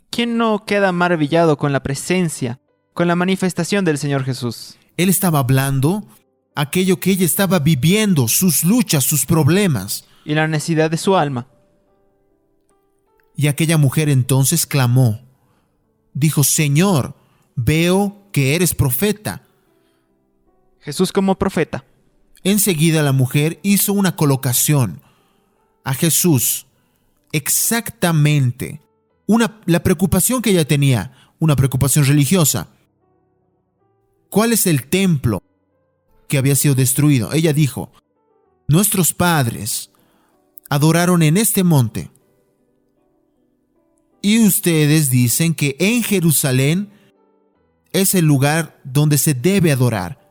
¿Quién 0.10 0.38
no 0.38 0.66
queda 0.66 0.92
maravillado 0.92 1.58
con 1.58 1.72
la 1.72 1.84
presencia, 1.84 2.60
con 2.94 3.08
la 3.08 3.16
manifestación 3.16 3.86
del 3.86 3.98
Señor 3.98 4.24
Jesús? 4.24 4.78
Él 4.98 5.10
estaba 5.10 5.40
hablando 5.40 6.06
aquello 6.56 7.00
que 7.00 7.12
ella 7.12 7.26
estaba 7.26 7.60
viviendo, 7.60 8.28
sus 8.28 8.64
luchas, 8.64 9.04
sus 9.04 9.26
problemas. 9.26 10.06
Y 10.26 10.34
la 10.34 10.48
necesidad 10.48 10.92
de 10.92 10.98
su 10.98 11.16
alma. 11.16 11.48
Y 13.36 13.48
aquella 13.48 13.78
mujer 13.78 14.10
entonces 14.10 14.66
clamó. 14.66 15.22
Dijo, 16.14 16.44
Señor, 16.44 17.16
veo 17.56 18.28
que 18.32 18.56
eres 18.56 18.76
profeta. 18.76 19.44
Jesús 20.82 21.12
como 21.12 21.36
profeta. 21.36 21.86
Enseguida 22.44 23.04
la 23.04 23.12
mujer 23.12 23.60
hizo 23.64 23.94
una 23.94 24.16
colocación 24.16 25.02
a 25.84 25.94
Jesús 25.94 26.68
exactamente 27.32 28.82
una, 29.30 29.62
la 29.68 29.84
preocupación 29.84 30.42
que 30.42 30.50
ella 30.50 30.68
tenía, 30.68 31.12
una 31.38 31.56
preocupación 31.56 32.04
religiosa. 32.04 32.70
¿Cuál 34.32 34.54
es 34.54 34.66
el 34.66 34.88
templo 34.90 35.44
que 36.28 36.40
había 36.40 36.56
sido 36.56 36.74
destruido? 36.74 37.32
Ella 37.32 37.54
dijo, 37.54 37.92
nuestros 38.68 39.14
padres 39.14 39.92
adoraron 40.68 41.22
en 41.22 41.38
este 41.38 41.64
monte. 41.64 42.10
Y 44.24 44.44
ustedes 44.44 45.12
dicen 45.12 45.54
que 45.54 45.76
en 45.80 46.02
Jerusalén 46.02 46.90
es 47.94 48.16
el 48.16 48.26
lugar 48.26 48.82
donde 48.84 49.20
se 49.20 49.36
debe 49.36 49.72
adorar. 49.72 50.28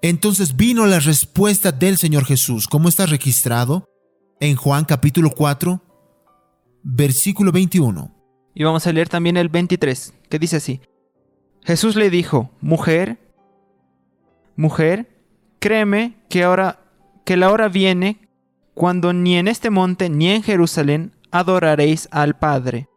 Entonces 0.00 0.54
vino 0.54 0.86
la 0.86 1.00
respuesta 1.00 1.72
del 1.72 1.98
Señor 1.98 2.24
Jesús, 2.24 2.68
como 2.68 2.88
está 2.88 3.06
registrado 3.06 3.88
en 4.38 4.54
Juan 4.54 4.84
capítulo 4.84 5.32
4, 5.32 5.89
versículo 6.82 7.52
21. 7.52 8.14
Y 8.54 8.64
vamos 8.64 8.86
a 8.86 8.92
leer 8.92 9.08
también 9.08 9.36
el 9.36 9.48
23, 9.48 10.14
que 10.28 10.38
dice 10.38 10.56
así. 10.56 10.80
Jesús 11.62 11.96
le 11.96 12.10
dijo, 12.10 12.50
mujer, 12.60 13.18
mujer, 14.56 15.08
créeme 15.58 16.16
que 16.28 16.42
ahora 16.42 16.80
que 17.24 17.36
la 17.36 17.50
hora 17.50 17.68
viene 17.68 18.28
cuando 18.74 19.12
ni 19.12 19.36
en 19.36 19.46
este 19.46 19.70
monte 19.70 20.08
ni 20.08 20.30
en 20.30 20.42
Jerusalén 20.42 21.12
adoraréis 21.30 22.08
al 22.10 22.36
Padre. 22.38 22.88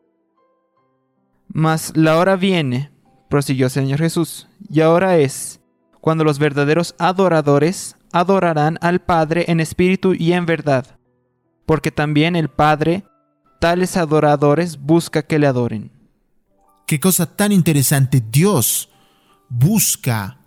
Mas 1.48 1.96
la 1.96 2.18
hora 2.18 2.36
viene, 2.36 2.92
prosiguió 3.30 3.68
el 3.68 3.72
Señor 3.72 4.00
Jesús, 4.00 4.48
y 4.70 4.82
ahora 4.82 5.18
es 5.18 5.60
cuando 6.02 6.24
los 6.24 6.40
verdaderos 6.40 6.96
adoradores 6.98 7.96
adorarán 8.12 8.78
al 8.82 9.02
Padre 9.02 9.46
en 9.48 9.60
espíritu 9.60 10.14
y 10.14 10.34
en 10.34 10.46
verdad, 10.46 11.00
porque 11.66 11.92
también 11.92 12.36
el 12.36 12.50
Padre 12.50 13.04
tales 13.64 13.96
adoradores 13.96 14.78
busca 14.78 15.22
que 15.22 15.40
le 15.40 15.48
adoren. 15.48 15.90
Qué 16.86 17.00
cosa 17.00 17.26
tan 17.26 17.54
interesante. 17.54 18.22
Dios 18.30 18.90
busca 19.48 20.38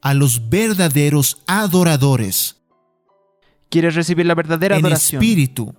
a 0.00 0.14
los 0.14 0.48
verdaderos 0.48 1.42
adoradores. 1.46 2.62
¿Quieres 3.68 3.94
recibir 3.94 4.24
la 4.24 4.34
verdadera 4.34 4.78
en 4.78 4.86
adoración? 4.86 5.22
espíritu. 5.22 5.74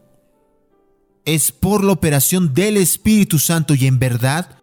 Es 1.26 1.52
por 1.52 1.84
la 1.84 1.94
operación 1.94 2.54
del 2.54 2.78
Espíritu 2.78 3.40
Santo 3.40 3.74
y 3.74 3.88
en 3.88 3.98
verdad, 3.98 4.60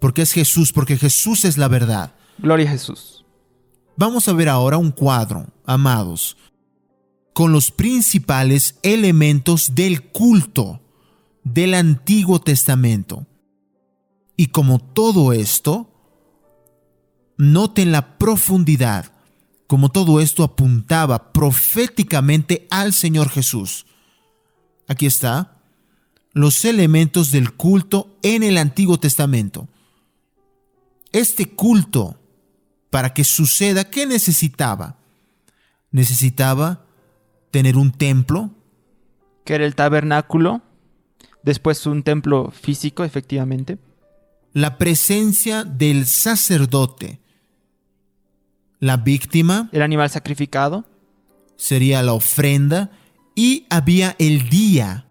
porque 0.00 0.22
es 0.22 0.32
Jesús, 0.32 0.72
porque 0.72 0.96
Jesús 0.96 1.44
es 1.44 1.58
la 1.58 1.68
verdad. 1.68 2.12
Gloria 2.38 2.66
a 2.66 2.72
Jesús. 2.72 3.24
Vamos 3.96 4.26
a 4.26 4.32
ver 4.32 4.48
ahora 4.48 4.78
un 4.78 4.90
cuadro, 4.90 5.46
amados, 5.64 6.36
con 7.32 7.52
los 7.52 7.70
principales 7.70 8.80
elementos 8.82 9.76
del 9.76 10.02
culto 10.10 10.80
del 11.52 11.74
Antiguo 11.74 12.40
Testamento. 12.40 13.26
Y 14.36 14.48
como 14.48 14.78
todo 14.78 15.32
esto, 15.32 15.90
noten 17.36 17.92
la 17.92 18.18
profundidad, 18.18 19.12
como 19.66 19.90
todo 19.90 20.20
esto 20.20 20.44
apuntaba 20.44 21.32
proféticamente 21.32 22.66
al 22.70 22.92
Señor 22.92 23.28
Jesús. 23.30 23.86
Aquí 24.86 25.06
está, 25.06 25.60
los 26.32 26.64
elementos 26.64 27.30
del 27.30 27.52
culto 27.52 28.16
en 28.22 28.42
el 28.42 28.58
Antiguo 28.58 28.98
Testamento. 28.98 29.68
Este 31.12 31.46
culto, 31.46 32.20
para 32.90 33.12
que 33.12 33.24
suceda, 33.24 33.84
¿qué 33.84 34.06
necesitaba? 34.06 34.98
Necesitaba 35.90 36.84
tener 37.50 37.76
un 37.76 37.92
templo. 37.92 38.50
Que 39.44 39.54
era 39.54 39.64
el 39.64 39.74
tabernáculo 39.74 40.62
después 41.48 41.86
un 41.86 42.02
templo 42.02 42.50
físico, 42.50 43.04
efectivamente. 43.04 43.78
La 44.52 44.76
presencia 44.76 45.64
del 45.64 46.04
sacerdote. 46.04 47.20
La 48.80 48.98
víctima. 48.98 49.70
El 49.72 49.80
animal 49.80 50.10
sacrificado. 50.10 50.84
Sería 51.56 52.02
la 52.02 52.12
ofrenda. 52.12 52.90
Y 53.34 53.66
había 53.70 54.14
el 54.18 54.50
día. 54.50 55.08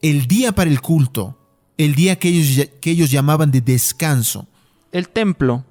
El 0.00 0.28
día 0.28 0.52
para 0.52 0.70
el 0.70 0.80
culto. 0.80 1.36
El 1.76 1.96
día 1.96 2.16
que 2.16 2.28
ellos, 2.28 2.68
que 2.80 2.92
ellos 2.92 3.10
llamaban 3.10 3.50
de 3.50 3.60
descanso. 3.60 4.46
El 4.92 5.08
templo. 5.08 5.64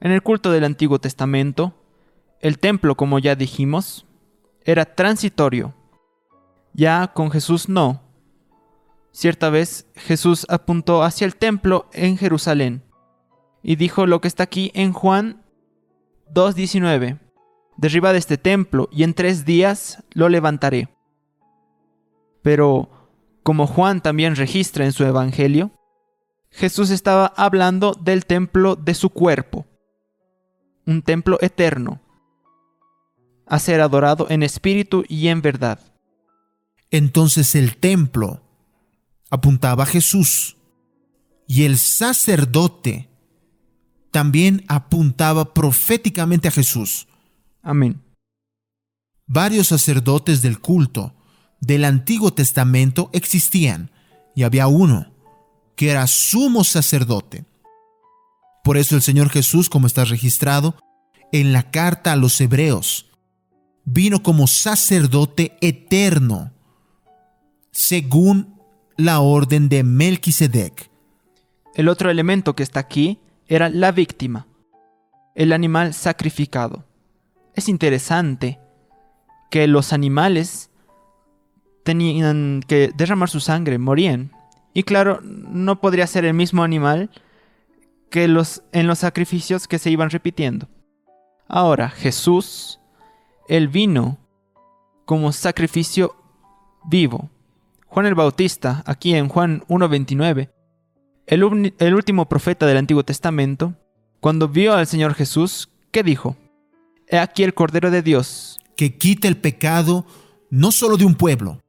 En 0.00 0.12
el 0.12 0.22
culto 0.22 0.52
del 0.52 0.62
Antiguo 0.62 1.00
Testamento, 1.00 1.74
el 2.40 2.60
templo, 2.60 2.94
como 2.94 3.18
ya 3.18 3.34
dijimos, 3.34 4.06
era 4.64 4.84
transitorio. 4.84 5.74
Ya 6.74 7.08
con 7.12 7.32
Jesús 7.32 7.68
no. 7.68 8.03
Cierta 9.14 9.48
vez 9.48 9.86
Jesús 9.94 10.44
apuntó 10.48 11.04
hacia 11.04 11.24
el 11.24 11.36
templo 11.36 11.88
en 11.92 12.18
Jerusalén 12.18 12.82
y 13.62 13.76
dijo 13.76 14.06
lo 14.06 14.20
que 14.20 14.26
está 14.26 14.42
aquí 14.42 14.72
en 14.74 14.92
Juan 14.92 15.44
2.19. 16.32 17.20
Derribad 17.76 18.16
este 18.16 18.38
templo 18.38 18.88
y 18.90 19.04
en 19.04 19.14
tres 19.14 19.44
días 19.44 20.02
lo 20.14 20.28
levantaré. 20.28 20.88
Pero, 22.42 22.90
como 23.44 23.68
Juan 23.68 24.02
también 24.02 24.34
registra 24.34 24.84
en 24.84 24.90
su 24.90 25.04
Evangelio, 25.04 25.70
Jesús 26.50 26.90
estaba 26.90 27.26
hablando 27.36 27.94
del 27.94 28.26
templo 28.26 28.74
de 28.74 28.94
su 28.94 29.10
cuerpo, 29.10 29.64
un 30.86 31.02
templo 31.02 31.38
eterno, 31.40 32.00
a 33.46 33.60
ser 33.60 33.80
adorado 33.80 34.26
en 34.28 34.42
espíritu 34.42 35.04
y 35.06 35.28
en 35.28 35.40
verdad. 35.40 35.78
Entonces 36.90 37.54
el 37.54 37.76
templo 37.76 38.43
apuntaba 39.34 39.82
a 39.84 39.86
Jesús 39.86 40.56
y 41.46 41.64
el 41.64 41.78
sacerdote 41.78 43.08
también 44.10 44.64
apuntaba 44.68 45.52
proféticamente 45.52 46.48
a 46.48 46.52
Jesús. 46.52 47.08
Amén. 47.62 48.00
Varios 49.26 49.68
sacerdotes 49.68 50.42
del 50.42 50.60
culto 50.60 51.14
del 51.60 51.84
Antiguo 51.84 52.32
Testamento 52.32 53.10
existían 53.12 53.90
y 54.34 54.42
había 54.42 54.66
uno 54.66 55.12
que 55.76 55.90
era 55.90 56.06
sumo 56.06 56.62
sacerdote. 56.62 57.44
Por 58.62 58.76
eso 58.76 58.94
el 58.94 59.02
Señor 59.02 59.30
Jesús, 59.30 59.68
como 59.68 59.86
está 59.86 60.04
registrado 60.04 60.76
en 61.32 61.52
la 61.52 61.70
carta 61.70 62.12
a 62.12 62.16
los 62.16 62.40
hebreos, 62.40 63.10
vino 63.84 64.22
como 64.22 64.46
sacerdote 64.46 65.56
eterno, 65.60 66.52
según 67.72 68.53
la 68.96 69.20
orden 69.20 69.68
de 69.68 69.82
Melquisedec. 69.82 70.90
El 71.74 71.88
otro 71.88 72.10
elemento 72.10 72.54
que 72.54 72.62
está 72.62 72.80
aquí 72.80 73.18
era 73.46 73.68
la 73.68 73.92
víctima, 73.92 74.46
el 75.34 75.52
animal 75.52 75.94
sacrificado. 75.94 76.84
Es 77.54 77.68
interesante 77.68 78.60
que 79.50 79.66
los 79.66 79.92
animales 79.92 80.70
tenían 81.82 82.62
que 82.66 82.92
derramar 82.96 83.28
su 83.28 83.40
sangre, 83.40 83.78
morían. 83.78 84.32
Y 84.72 84.84
claro, 84.84 85.20
no 85.22 85.80
podría 85.80 86.06
ser 86.06 86.24
el 86.24 86.34
mismo 86.34 86.62
animal 86.62 87.10
que 88.10 88.28
los, 88.28 88.62
en 88.72 88.86
los 88.86 89.00
sacrificios 89.00 89.68
que 89.68 89.78
se 89.78 89.90
iban 89.90 90.10
repitiendo. 90.10 90.68
Ahora, 91.48 91.90
Jesús, 91.90 92.80
él 93.48 93.68
vino 93.68 94.18
como 95.04 95.32
sacrificio 95.32 96.16
vivo, 96.86 97.30
Juan 97.94 98.06
el 98.06 98.16
Bautista, 98.16 98.82
aquí 98.86 99.14
en 99.14 99.28
Juan 99.28 99.62
1.29, 99.68 100.50
el, 101.28 101.74
el 101.78 101.94
último 101.94 102.28
profeta 102.28 102.66
del 102.66 102.78
Antiguo 102.78 103.04
Testamento, 103.04 103.76
cuando 104.18 104.48
vio 104.48 104.74
al 104.74 104.88
Señor 104.88 105.14
Jesús, 105.14 105.68
¿qué 105.92 106.02
dijo? 106.02 106.36
He 107.06 107.20
aquí 107.20 107.44
el 107.44 107.54
Cordero 107.54 107.92
de 107.92 108.02
Dios. 108.02 108.58
Que 108.76 108.98
quita 108.98 109.28
el 109.28 109.36
pecado 109.36 110.06
no 110.50 110.72
solo 110.72 110.96
de 110.96 111.04
un 111.04 111.14
pueblo. 111.14 111.60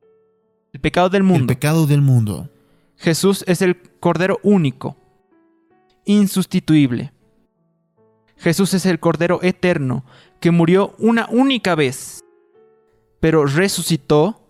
El 0.73 0.79
pecado 0.79 1.09
del 1.09 1.21
mundo. 1.21 1.41
El 1.41 1.45
pecado 1.45 1.85
del 1.85 2.01
mundo. 2.01 2.49
Jesús 2.97 3.43
es 3.45 3.61
el 3.61 3.79
Cordero 3.99 4.39
único, 4.41 4.97
insustituible. 6.05 7.13
Jesús 8.37 8.73
es 8.73 8.87
el 8.87 8.99
Cordero 8.99 9.41
eterno, 9.43 10.03
que 10.39 10.49
murió 10.49 10.95
una 10.97 11.27
única 11.29 11.75
vez, 11.75 12.23
pero 13.19 13.45
resucitó 13.45 14.41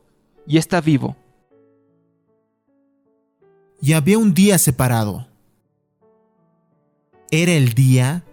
y 0.48 0.58
está 0.58 0.80
vivo 0.80 1.18
y 3.86 3.94
había 3.94 4.18
un 4.18 4.34
día 4.34 4.58
separado. 4.58 5.28
Era 7.30 7.52
el 7.52 7.76
día 7.76 8.26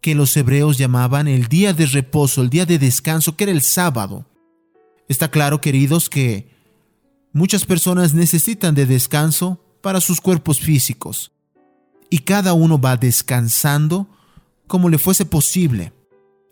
que 0.00 0.16
los 0.16 0.36
hebreos 0.36 0.78
llamaban 0.78 1.28
el 1.28 1.46
día 1.46 1.72
de 1.72 1.86
reposo, 1.86 2.42
el 2.42 2.50
día 2.50 2.66
de 2.66 2.80
descanso, 2.80 3.36
que 3.36 3.44
era 3.44 3.52
el 3.52 3.62
sábado. 3.62 4.26
Está 5.06 5.30
claro, 5.30 5.60
queridos, 5.60 6.10
que 6.10 6.50
muchas 7.32 7.66
personas 7.66 8.14
necesitan 8.14 8.74
de 8.74 8.84
descanso 8.84 9.64
para 9.80 10.00
sus 10.00 10.20
cuerpos 10.20 10.58
físicos, 10.58 11.30
y 12.10 12.18
cada 12.18 12.52
uno 12.52 12.80
va 12.80 12.96
descansando 12.96 14.08
como 14.66 14.88
le 14.88 14.98
fuese 14.98 15.24
posible. 15.24 15.92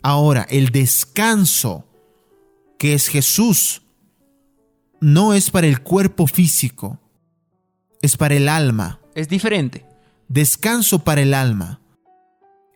Ahora, 0.01 0.47
el 0.49 0.71
descanso, 0.71 1.85
que 2.79 2.95
es 2.95 3.09
Jesús, 3.09 3.83
no 5.01 5.35
es 5.35 5.51
para 5.51 5.66
el 5.66 5.83
cuerpo 5.83 6.29
físico, 6.29 7.01
es 8.03 8.17
para 8.17 8.35
el 8.35 8.49
alma. 8.49 9.01
Es 9.15 9.29
diferente. 9.29 9.87
Descanso 10.29 11.01
para 11.01 11.23
el 11.23 11.35
alma. 11.35 11.81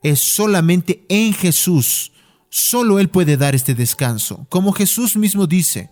Es 0.02 0.20
solamente 0.20 1.04
en 1.08 1.32
Jesús. 1.32 2.12
Solo 2.48 2.98
Él 2.98 3.08
puede 3.08 3.36
dar 3.36 3.54
este 3.54 3.74
descanso. 3.74 4.46
Como 4.48 4.72
Jesús 4.72 5.16
mismo 5.16 5.46
dice, 5.46 5.90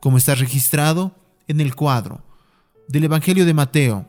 como 0.00 0.18
está 0.18 0.34
registrado 0.34 1.14
en 1.46 1.60
el 1.60 1.74
cuadro 1.74 2.22
del 2.88 3.04
Evangelio 3.04 3.44
de 3.44 3.54
Mateo. 3.54 4.06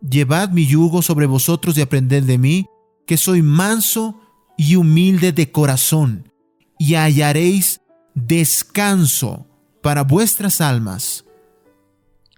Llevad 0.00 0.50
mi 0.50 0.66
yugo 0.66 1.00
sobre 1.00 1.26
vosotros 1.26 1.78
y 1.78 1.80
aprended 1.80 2.24
de 2.24 2.38
mí, 2.38 2.66
que 3.06 3.16
soy 3.16 3.40
manso 3.42 4.20
y 4.56 4.76
humilde 4.76 5.32
de 5.32 5.50
corazón, 5.50 6.30
y 6.78 6.94
hallaréis 6.94 7.80
descanso 8.14 9.46
para 9.82 10.02
vuestras 10.02 10.60
almas. 10.60 11.23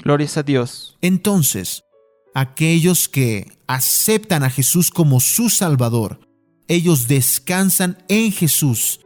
Glorias 0.06 0.36
a 0.36 0.44
Dios. 0.44 0.96
Entonces, 1.00 1.82
aquellos 2.32 3.08
que 3.08 3.50
aceptan 3.66 4.44
a 4.44 4.50
Jesús 4.50 4.92
como 4.92 5.18
su 5.18 5.50
Salvador, 5.50 6.20
ellos 6.68 7.08
descansan 7.08 7.98
en 8.06 8.30
Jesús 8.30 9.00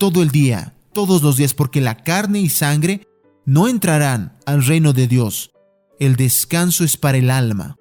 todo 0.00 0.20
el 0.20 0.32
día, 0.32 0.74
todos 0.92 1.22
los 1.22 1.36
días, 1.36 1.54
porque 1.54 1.80
la 1.80 2.02
carne 2.02 2.40
y 2.40 2.48
sangre 2.48 3.06
no 3.44 3.68
entrarán 3.68 4.36
al 4.44 4.64
reino 4.64 4.92
de 4.92 5.06
Dios. 5.06 5.52
El 6.00 6.16
descanso 6.16 6.82
es 6.82 6.96
para 6.96 7.18
el 7.18 7.30
alma. 7.30 7.76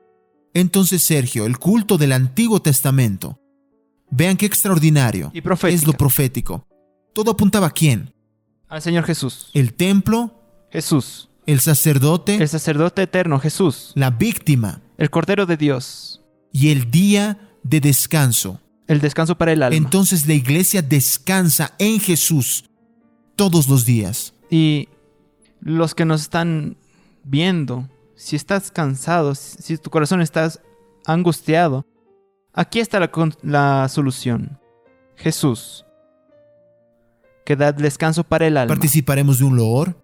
Entonces, 0.53 1.01
Sergio, 1.01 1.47
el 1.47 1.57
culto 1.57 1.97
del 1.97 2.11
Antiguo 2.11 2.61
Testamento. 2.61 3.39
Vean 4.11 4.37
qué 4.37 4.45
extraordinario 4.45 5.31
Y 5.33 5.41
es 5.67 5.87
lo 5.87 5.93
profético. 5.93 6.67
Todo 7.13 7.31
apuntaba 7.31 7.65
a 7.65 7.71
quién? 7.71 8.13
Al 8.67 8.83
Señor 8.83 9.05
Jesús. 9.05 9.49
El 9.55 9.73
templo, 9.73 10.43
Jesús. 10.69 11.30
El 11.45 11.59
sacerdote, 11.59 12.35
El 12.35 12.47
sacerdote 12.49 13.01
eterno 13.03 13.39
Jesús. 13.39 13.91
la 13.95 14.09
víctima 14.11 14.81
El 14.97 15.09
Cordero 15.09 15.45
de 15.45 15.57
Dios. 15.57 16.21
y 16.51 16.71
el 16.71 16.91
día 16.91 17.39
de 17.63 17.79
descanso. 17.79 18.59
El 18.87 18.99
descanso 18.99 19.37
para 19.37 19.53
el 19.53 19.63
alma. 19.63 19.75
Entonces 19.75 20.27
la 20.27 20.33
iglesia 20.33 20.81
descansa 20.81 21.73
en 21.79 21.99
Jesús 21.99 22.65
todos 23.35 23.69
los 23.69 23.85
días. 23.85 24.33
Y 24.49 24.89
los 25.61 25.95
que 25.95 26.03
nos 26.05 26.21
están 26.21 26.75
viendo, 27.23 27.87
si 28.15 28.35
estás 28.35 28.69
cansado, 28.71 29.33
si 29.35 29.77
tu 29.77 29.89
corazón 29.89 30.21
está 30.21 30.51
angustiado, 31.05 31.85
aquí 32.53 32.79
está 32.79 32.99
la, 32.99 33.09
la 33.43 33.87
solución. 33.87 34.59
Jesús, 35.15 35.85
que 37.45 37.55
da 37.55 37.71
descanso 37.71 38.23
para 38.23 38.47
el 38.47 38.57
alma. 38.57 38.73
Participaremos 38.73 39.39
de 39.39 39.45
un 39.45 39.55
loor 39.55 40.00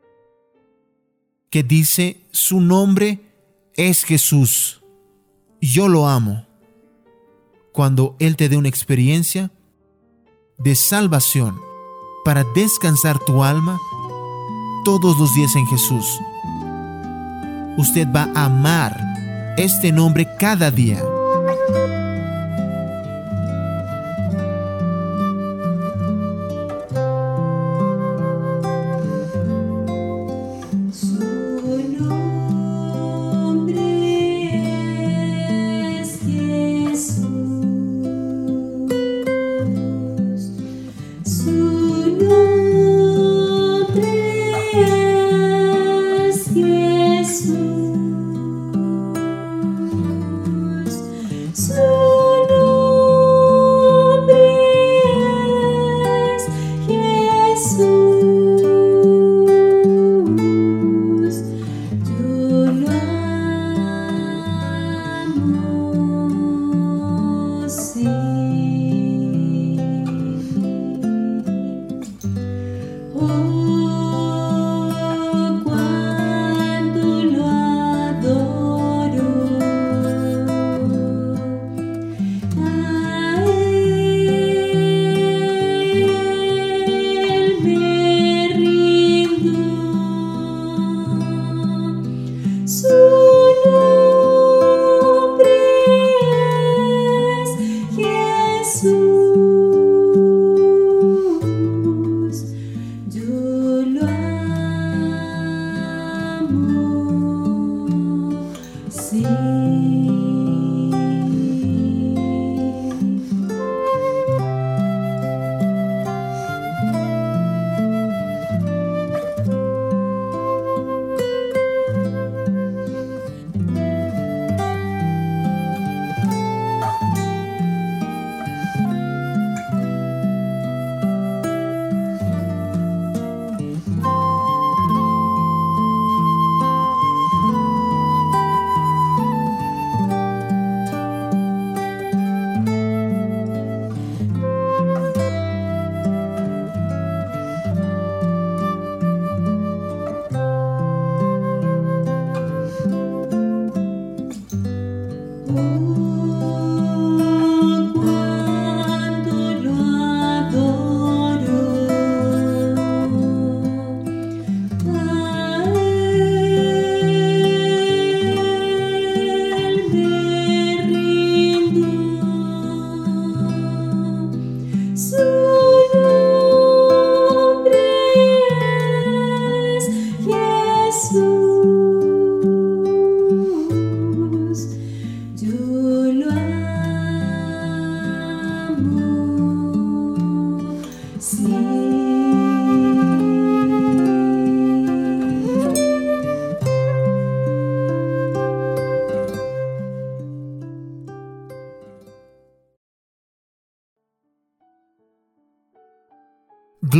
que 1.50 1.64
dice, 1.64 2.26
su 2.32 2.62
nombre 2.62 3.20
es 3.76 4.04
Jesús. 4.04 4.82
Yo 5.62 5.88
lo 5.88 6.08
amo. 6.08 6.46
Cuando 7.72 8.16
Él 8.20 8.36
te 8.36 8.50
dé 8.50 8.58
una 8.58 8.70
experiencia 8.70 9.52
de 10.58 10.76
salvación 10.76 11.60
para 12.26 12.44
descansar 12.56 13.20
tu 13.20 13.44
alma 13.44 13.80
todos 14.84 15.18
los 15.18 15.34
días 15.36 15.56
en 15.56 15.68
Jesús, 15.68 16.20
usted 17.78 18.08
va 18.14 18.32
a 18.36 18.46
amar 18.46 19.56
este 19.58 19.92
nombre 19.92 20.28
cada 20.40 20.72
día. 20.72 21.04
Oh, 73.30 73.67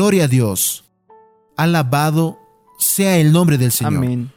Gloria 0.08 0.24
a 0.24 0.28
Dios. 0.30 0.86
Alabado 1.58 2.40
sea 2.80 3.18
el 3.18 3.34
nombre 3.34 3.58
del 3.58 3.74
Señor. 3.74 3.98
Amén. 3.98 4.32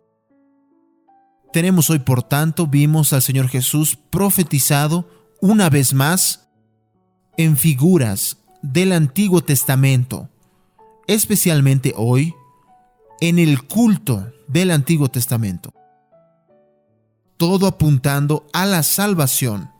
Tenemos 1.52 1.90
hoy, 1.90 2.00
por 2.00 2.24
tanto, 2.24 2.66
vimos 2.66 3.12
al 3.12 3.22
Señor 3.22 3.46
Jesús 3.46 3.94
profetizado 3.94 5.08
una 5.40 5.70
vez 5.70 5.94
más 5.94 6.48
en 7.36 7.56
figuras 7.56 8.38
del 8.62 8.90
Antiguo 8.90 9.42
Testamento, 9.42 10.28
especialmente 11.06 11.94
hoy 11.96 12.34
en 13.20 13.38
el 13.38 13.62
culto 13.62 14.26
del 14.48 14.72
Antiguo 14.72 15.08
Testamento. 15.08 15.72
Todo 17.36 17.68
apuntando 17.68 18.44
a 18.52 18.66
la 18.66 18.82
salvación 18.82 19.70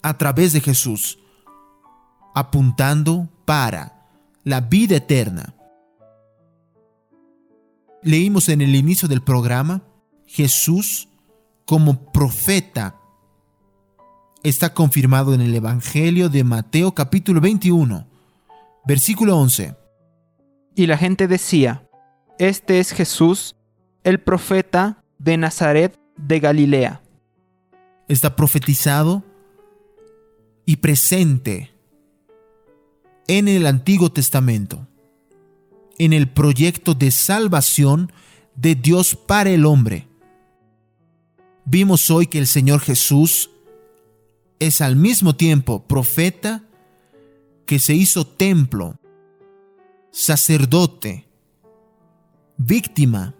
a 0.00 0.16
través 0.16 0.52
de 0.52 0.60
Jesús, 0.60 1.18
apuntando 2.36 3.28
para 3.44 3.95
la 4.46 4.60
vida 4.60 4.98
eterna. 4.98 5.56
Leímos 8.00 8.48
en 8.48 8.60
el 8.60 8.76
inicio 8.76 9.08
del 9.08 9.20
programa 9.20 9.82
Jesús 10.24 11.08
como 11.64 12.12
profeta 12.12 12.94
está 14.44 14.72
confirmado 14.72 15.34
en 15.34 15.40
el 15.40 15.52
Evangelio 15.52 16.28
de 16.28 16.44
Mateo 16.44 16.94
capítulo 16.94 17.40
21, 17.40 18.06
versículo 18.86 19.36
11. 19.36 19.74
Y 20.76 20.86
la 20.86 20.96
gente 20.96 21.26
decía, 21.26 21.88
Este 22.38 22.78
es 22.78 22.92
Jesús, 22.92 23.56
el 24.04 24.20
profeta 24.20 25.02
de 25.18 25.38
Nazaret 25.38 25.98
de 26.16 26.38
Galilea. 26.38 27.02
Está 28.06 28.36
profetizado 28.36 29.24
y 30.64 30.76
presente 30.76 31.75
en 33.28 33.48
el 33.48 33.66
Antiguo 33.66 34.10
Testamento, 34.10 34.86
en 35.98 36.12
el 36.12 36.28
proyecto 36.28 36.94
de 36.94 37.10
salvación 37.10 38.12
de 38.54 38.74
Dios 38.74 39.14
para 39.14 39.50
el 39.50 39.64
hombre. 39.64 40.08
Vimos 41.64 42.10
hoy 42.10 42.26
que 42.26 42.38
el 42.38 42.46
Señor 42.46 42.80
Jesús 42.80 43.50
es 44.58 44.80
al 44.80 44.96
mismo 44.96 45.36
tiempo 45.36 45.86
profeta 45.86 46.64
que 47.66 47.78
se 47.78 47.94
hizo 47.94 48.26
templo, 48.26 48.98
sacerdote, 50.12 51.26
víctima 52.56 53.34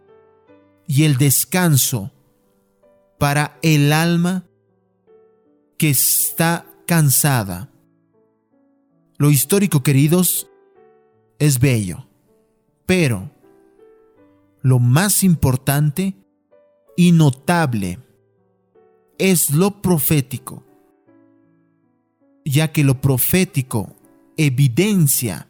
y 0.87 1.05
el 1.05 1.16
descanso 1.16 2.12
para 3.18 3.59
el 3.62 3.92
alma 3.92 4.44
que 5.79 5.90
está 5.90 6.66
cansada. 6.87 7.70
Lo 9.18 9.31
histórico, 9.31 9.83
queridos, 9.83 10.48
es 11.38 11.59
bello, 11.59 12.07
pero 12.85 13.31
lo 14.62 14.79
más 14.79 15.22
importante 15.22 16.14
y 16.96 17.12
notable 17.12 17.98
es 19.18 19.50
lo 19.50 19.81
profético, 19.81 20.64
ya 22.44 22.72
que 22.72 22.85
lo 22.85 23.00
profético 23.00 23.94
evidencia 24.37 25.48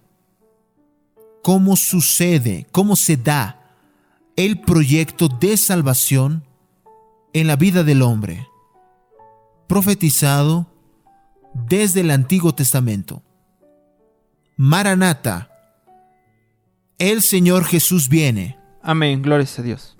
cómo 1.43 1.77
sucede, 1.77 2.67
cómo 2.73 2.97
se 2.97 3.17
da 3.17 3.75
el 4.37 4.61
proyecto 4.61 5.29
de 5.29 5.57
salvación 5.57 6.45
en 7.33 7.47
la 7.47 7.57
vida 7.57 7.85
del 7.85 8.03
hombre, 8.03 8.49
profetizado 9.67 10.67
desde 11.69 12.01
el 12.01 12.11
Antiguo 12.11 12.55
Testamento. 12.55 13.23
Maranata, 14.59 15.51
el 16.99 17.21
Señor 17.21 17.67
Jesús 17.67 18.09
viene. 18.09 18.59
Amén, 18.83 19.21
gloria 19.21 19.47
a 19.59 19.63
Dios. 19.63 19.96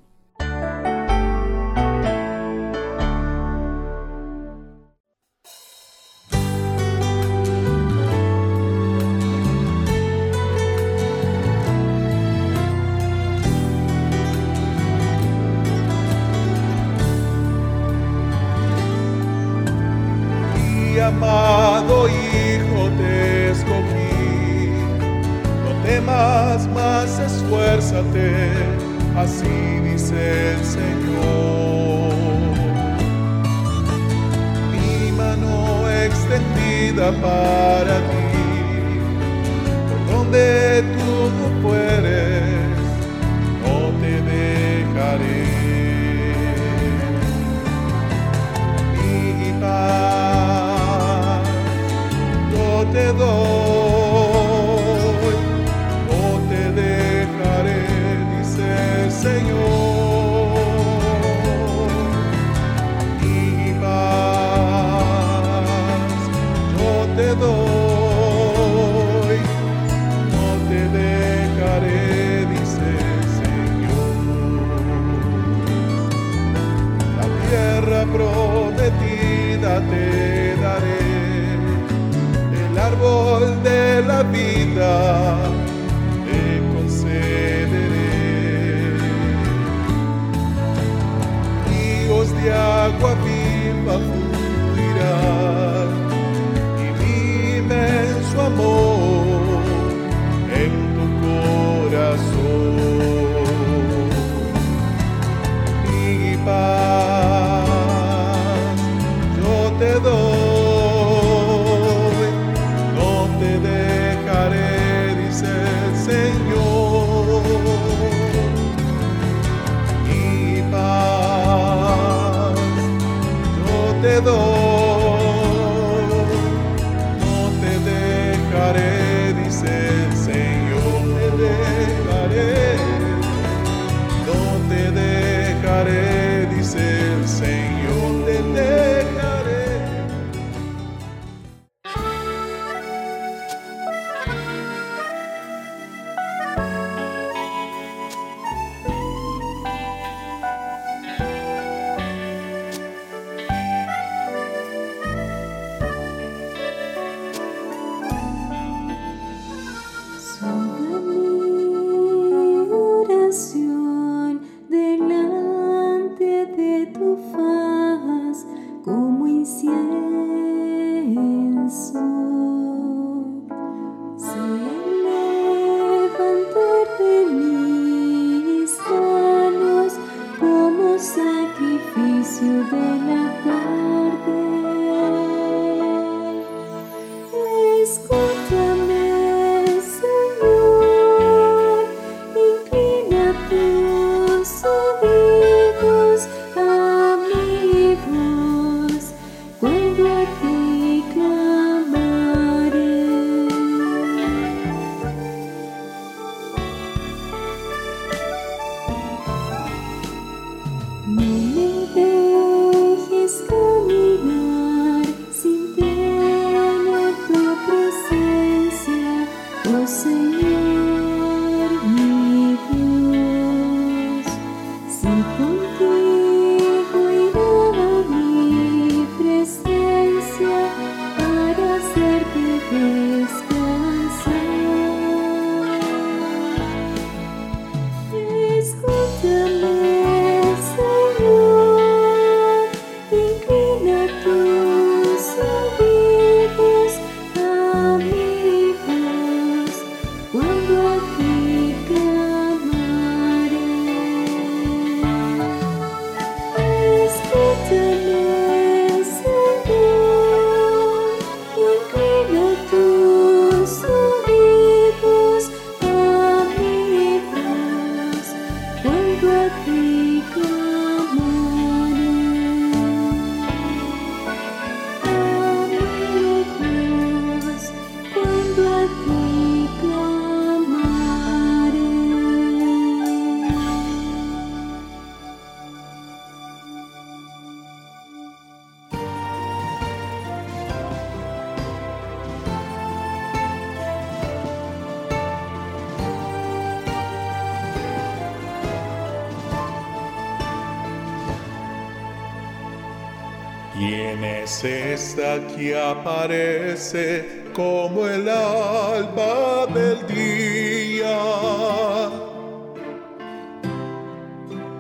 Que 305.57 305.75
aparece 305.75 307.45
como 307.55 308.07
el 308.07 308.29
alba 308.29 309.67
del 309.73 310.07
día? 310.07 311.19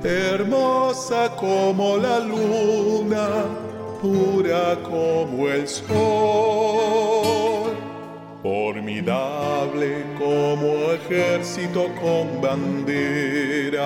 Hermosa 0.05 1.35
como 1.37 1.97
la 1.97 2.21
luna, 2.21 3.29
pura 4.01 4.77
como 4.83 5.49
el 5.49 5.67
sol, 5.67 5.87
formidable 8.43 10.05
como 10.19 10.93
ejército 10.93 11.89
con 12.01 12.41
banderas. 12.41 13.85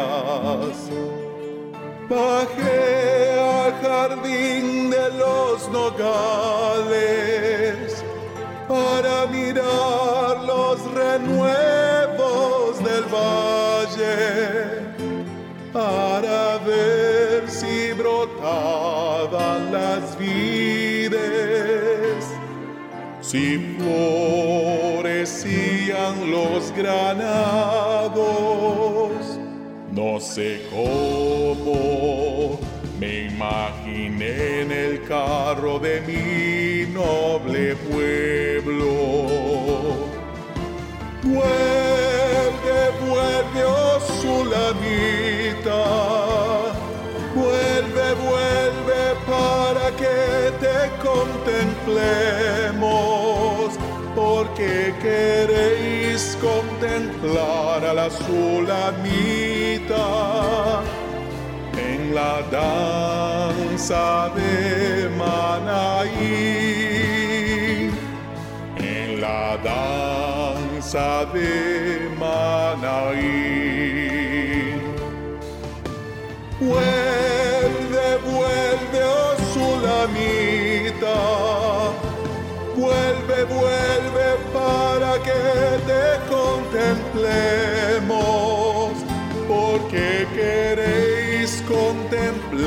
Bajé 2.10 3.38
al 3.38 3.72
jardín 3.80 4.89
los 5.20 5.68
nogales 5.68 7.20
para 8.66 9.26
mirar 9.26 10.32
los 10.52 10.76
renuevos 10.92 12.78
del 12.88 13.04
valle, 13.18 14.16
para 15.72 16.58
ver 16.58 17.48
si 17.48 17.92
brotaban 17.92 19.72
las 19.72 20.16
vides, 20.18 21.18
si 23.20 23.76
florecían 25.06 26.14
los 26.30 26.72
granados. 26.72 28.20
No 29.92 30.20
sé 30.20 30.62
cómo 30.70 32.19
imaginé 33.40 34.60
en 34.60 34.70
el 34.70 35.02
carro 35.04 35.78
de 35.78 36.02
mi 36.02 36.84
noble 36.92 37.74
pueblo. 37.90 38.90
Vuelve, 41.22 42.90
vuelve, 43.06 43.64
oh 43.64 43.98
Sulamita. 44.20 45.84
Vuelve, 47.34 48.14
vuelve 48.26 49.02
para 49.26 49.86
que 49.96 50.52
te 50.60 50.76
contemplemos. 51.02 53.72
Porque 54.14 54.92
queréis 55.00 56.36
contemplar 56.42 57.78
a 57.86 57.94
la 57.94 58.10
Sulamita 58.10 60.04
en 61.78 62.14
la 62.14 62.42
danza 62.50 63.29
de 63.88 65.08
Manaí, 65.16 66.10
en 68.76 69.20
la 69.22 69.56
danza 69.64 71.24
de 71.32 72.10
Manaí. 72.18 73.70
Vuelve, 76.60 78.18
vuelve, 78.30 79.00
oh 79.02 79.34
Sulamita, 79.54 81.20
vuelve, 82.76 83.44
vuelve 83.44 84.28
para 84.52 85.12
que 85.22 85.42
te 85.88 86.04
contemplemos, 86.28 88.92
porque 89.48 90.26
queréis 90.34 91.62
contemplar 91.66 92.09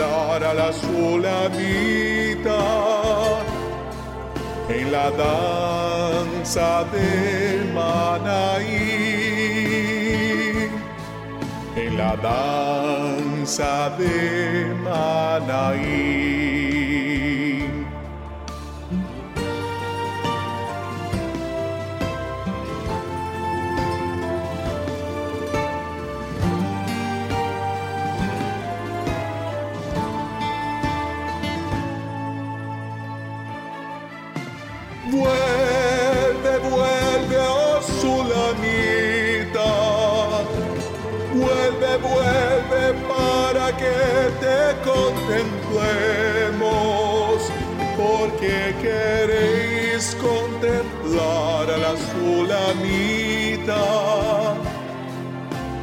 a 0.01 0.53
la 0.53 0.71
Sulamita 0.73 2.60
en 4.70 4.91
la 4.91 5.11
danza 5.11 6.86
de 6.91 7.72
Manaí, 7.74 8.70
en 11.76 11.97
la 11.97 12.15
danza 12.15 13.89
de 13.97 14.74
Manaí. 14.84 16.53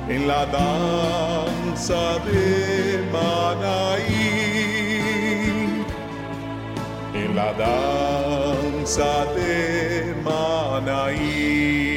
En 0.08 0.26
la 0.26 0.44
danza 0.46 2.18
de 2.26 3.04
Manaí 3.12 4.50
en 7.14 7.36
la 7.36 7.52
danza 7.52 9.24
de 9.34 10.14
Manaí. 10.24 11.89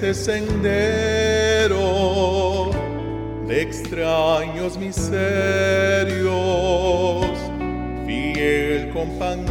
Este 0.00 0.14
sendero 0.14 1.80
de 3.48 3.62
extraños 3.62 4.78
misterios, 4.78 5.16
fiel 8.06 8.90
compañero, 8.90 9.48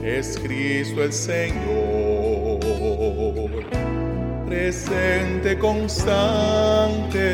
es 0.00 0.38
Cristo 0.38 1.02
el 1.02 1.12
Señor, 1.12 2.60
presente 4.46 5.58
constante 5.58 7.24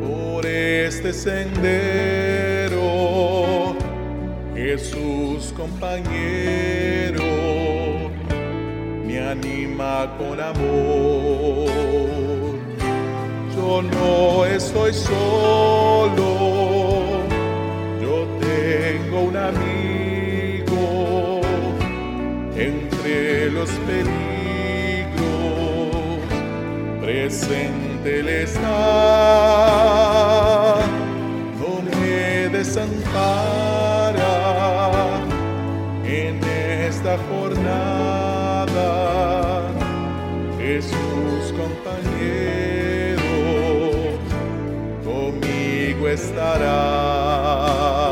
por 0.00 0.46
este 0.46 1.12
sendero, 1.12 2.86
Jesús 4.54 5.52
compañero 5.54 7.05
con 9.76 10.40
amor. 10.40 11.68
Yo 13.54 13.82
no 13.82 14.46
estoy 14.46 14.94
solo, 14.94 16.24
yo 18.00 18.26
tengo 18.40 19.20
un 19.24 19.36
amigo 19.36 20.72
entre 22.56 23.50
los 23.50 23.68
peligros, 23.70 24.06
presente 27.02 28.20
Él 28.20 28.28
está, 28.28 28.62
no 31.60 31.82
me 31.82 32.48
desampara 32.48 32.94
en 36.06 36.42
esta 36.88 37.18
jornada. 37.28 38.25
Jesús 40.58 41.52
compañero, 41.56 43.22
conmigo 45.04 46.08
estará. 46.08 48.05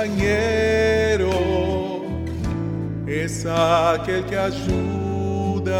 Compañero 0.00 1.30
es 3.06 3.44
aquel 3.44 4.24
que 4.24 4.38
ayuda 4.38 5.78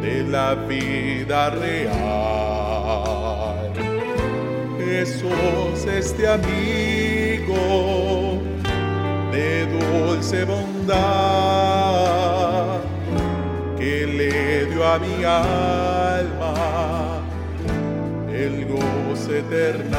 de 0.00 0.22
la 0.22 0.54
vida 0.54 1.50
real. 1.50 1.92
Jesús, 4.78 5.84
este 5.86 6.26
amigo 6.26 7.56
de 9.32 9.66
dulce 9.66 10.44
bondad 10.44 10.94
que 13.76 14.06
le 14.06 14.64
dio 14.66 14.86
a 14.86 14.98
mi 14.98 15.24
alma 15.24 16.13
goce 19.24 19.38
eternal. 19.38 19.94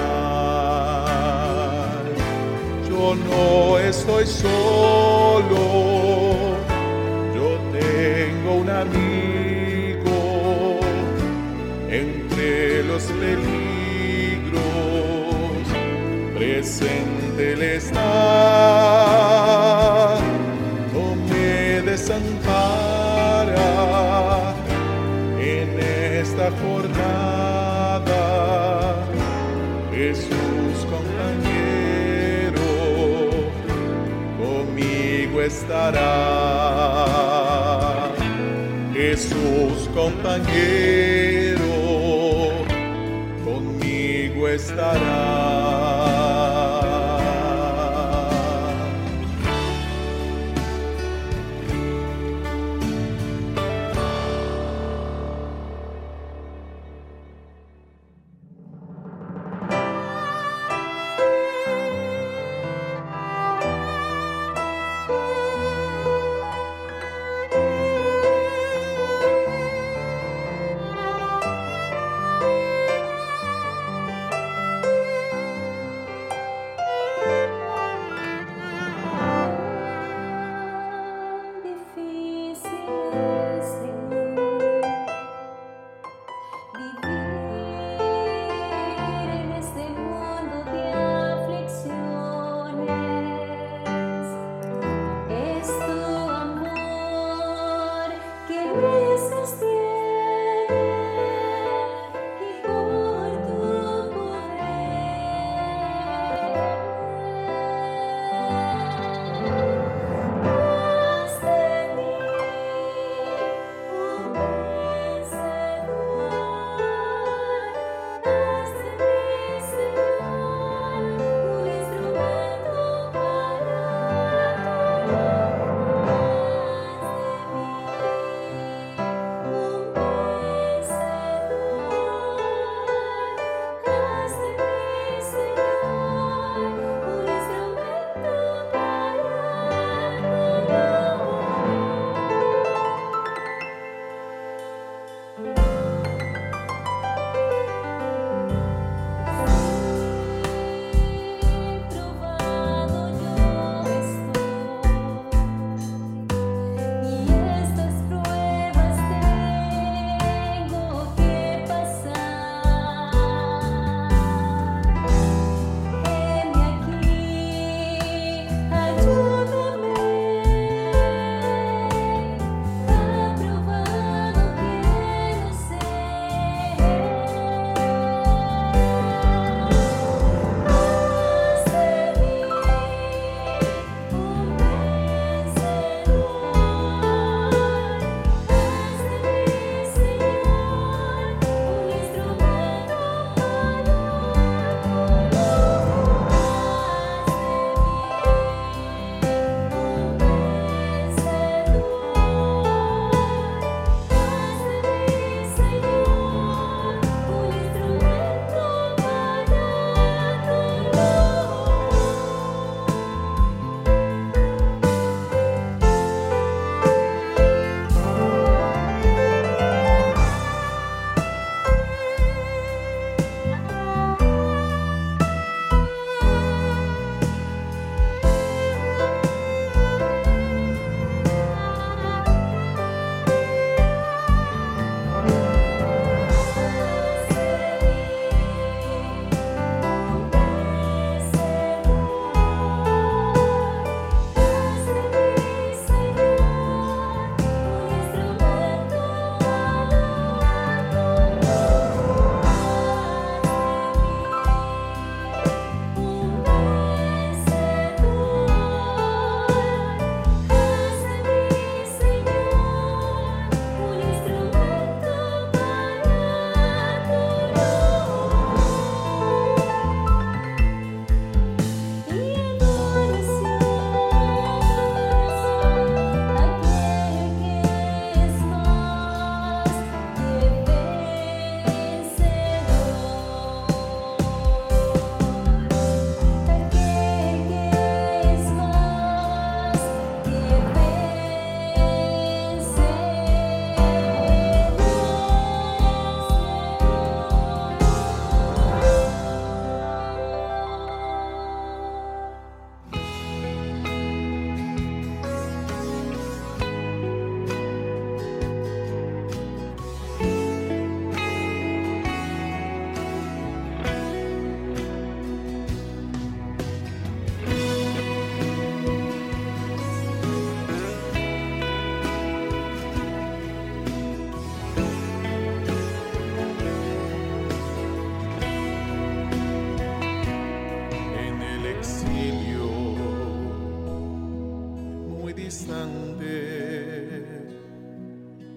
Yo 2.88 3.15
no 3.15 3.80
estoy 3.80 4.26
solo, 4.26 5.57
yo 7.34 7.57
tengo 7.71 8.55
un 8.61 8.69
amigo 8.69 10.17
entre 11.89 12.84
los 12.84 13.03
peligros, 13.03 14.61
presente 16.38 17.53
Él 17.53 17.61
está, 17.61 18.01
no 20.93 21.15
me 21.30 21.82
desampara 21.82 23.65
en 25.39 25.80
esta 25.80 26.51
jornada. 26.61 26.94
Estará. 35.45 36.11
Jesús 38.93 39.89
compañero, 39.93 41.65
conmigo 43.43 44.47
estará. 44.47 45.34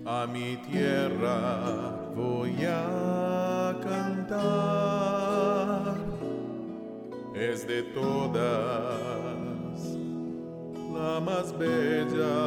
a 0.08 0.26
mi 0.26 0.56
tierra 0.56 1.92
voy 2.16 2.64
a 2.64 3.76
cantar. 3.82 4.38
Es 7.34 7.66
de 7.68 7.82
todas 7.82 8.38
la 10.94 11.20
más 11.20 11.52
bella, 11.58 12.38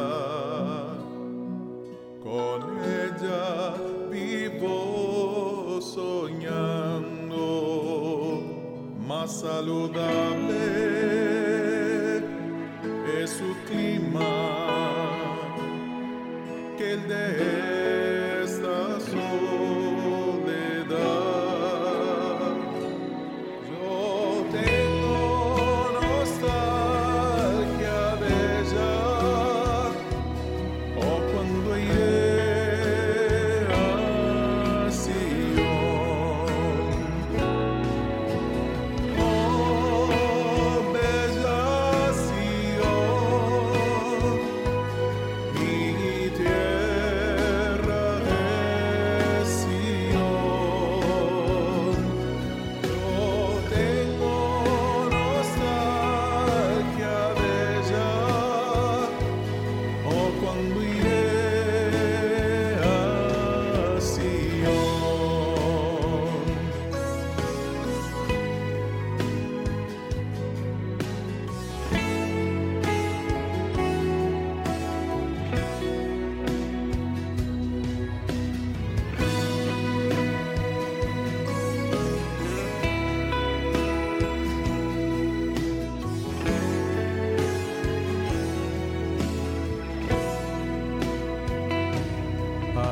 con 2.20 2.62
ella 2.82 3.74
vivo 4.10 5.80
soñando, 5.80 7.38
más 9.06 9.40
saludable. 9.40 11.31
day. 17.12 17.71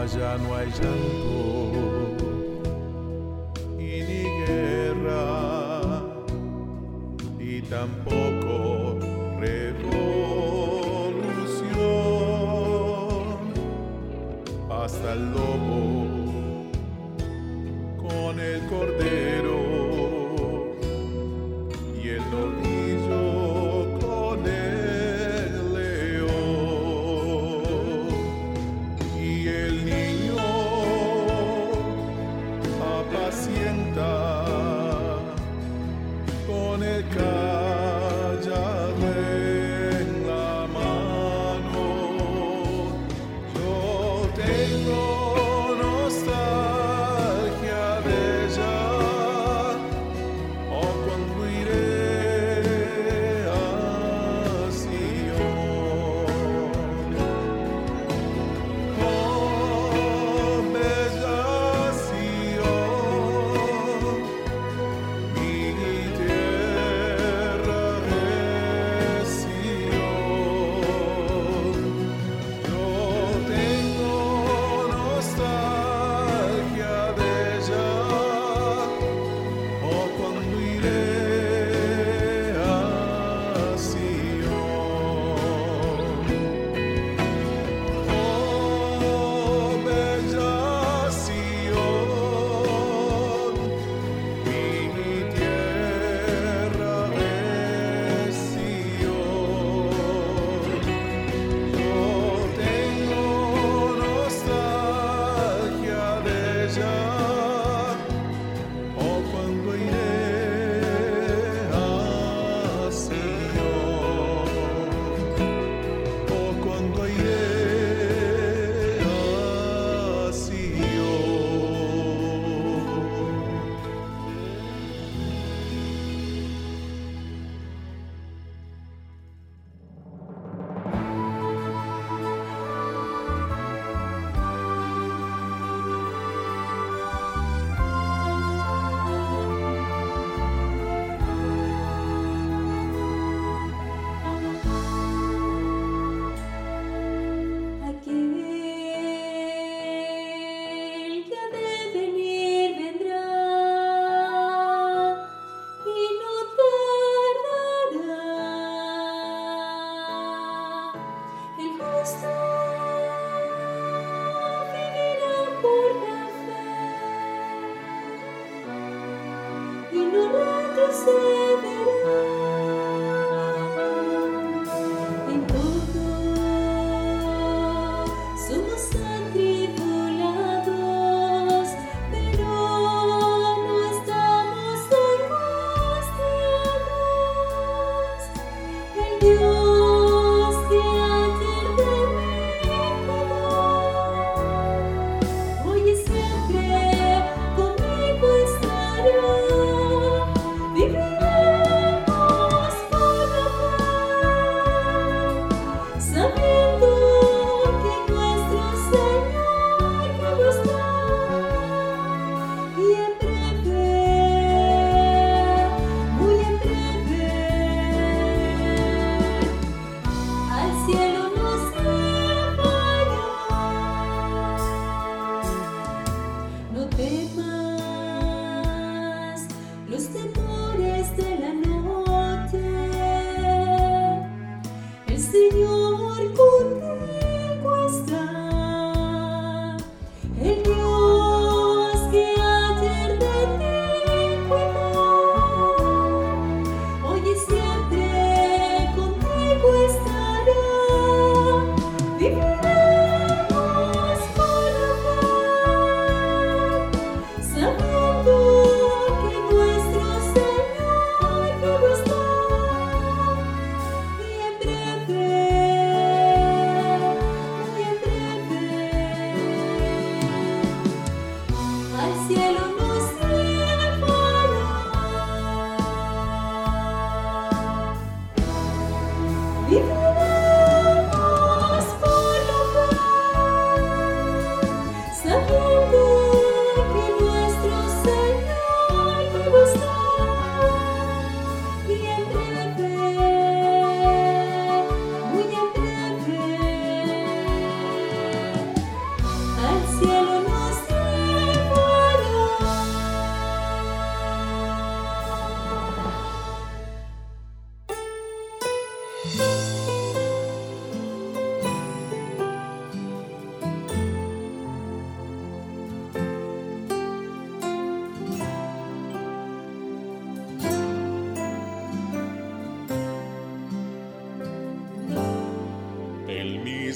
ya 0.07 0.39
no 0.39 0.57
hay 0.57 0.67
llanto 0.71 2.17
y 3.79 4.03
ni 4.03 4.23
guerra 4.47 6.03
y 7.39 7.61
tampoco 7.63 8.40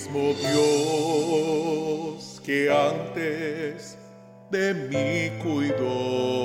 mismo 0.05 0.34
Dios 0.34 2.40
que 2.44 2.68
antes 2.70 3.96
de 4.50 4.74
mí 4.74 5.30
cuidó, 5.42 6.42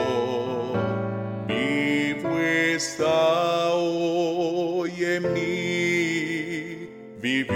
vivo 1.46 2.40
está 2.40 3.74
hoy 3.74 5.04
en 5.04 5.34
mí 5.34 6.88
vivir. 7.22 7.50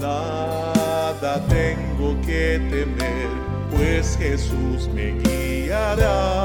Nada 0.00 1.40
tengo 1.48 2.20
que 2.22 2.60
temer, 2.70 3.28
pues 3.70 4.16
Jesús 4.16 4.88
me 4.94 5.12
guiará. 5.12 6.39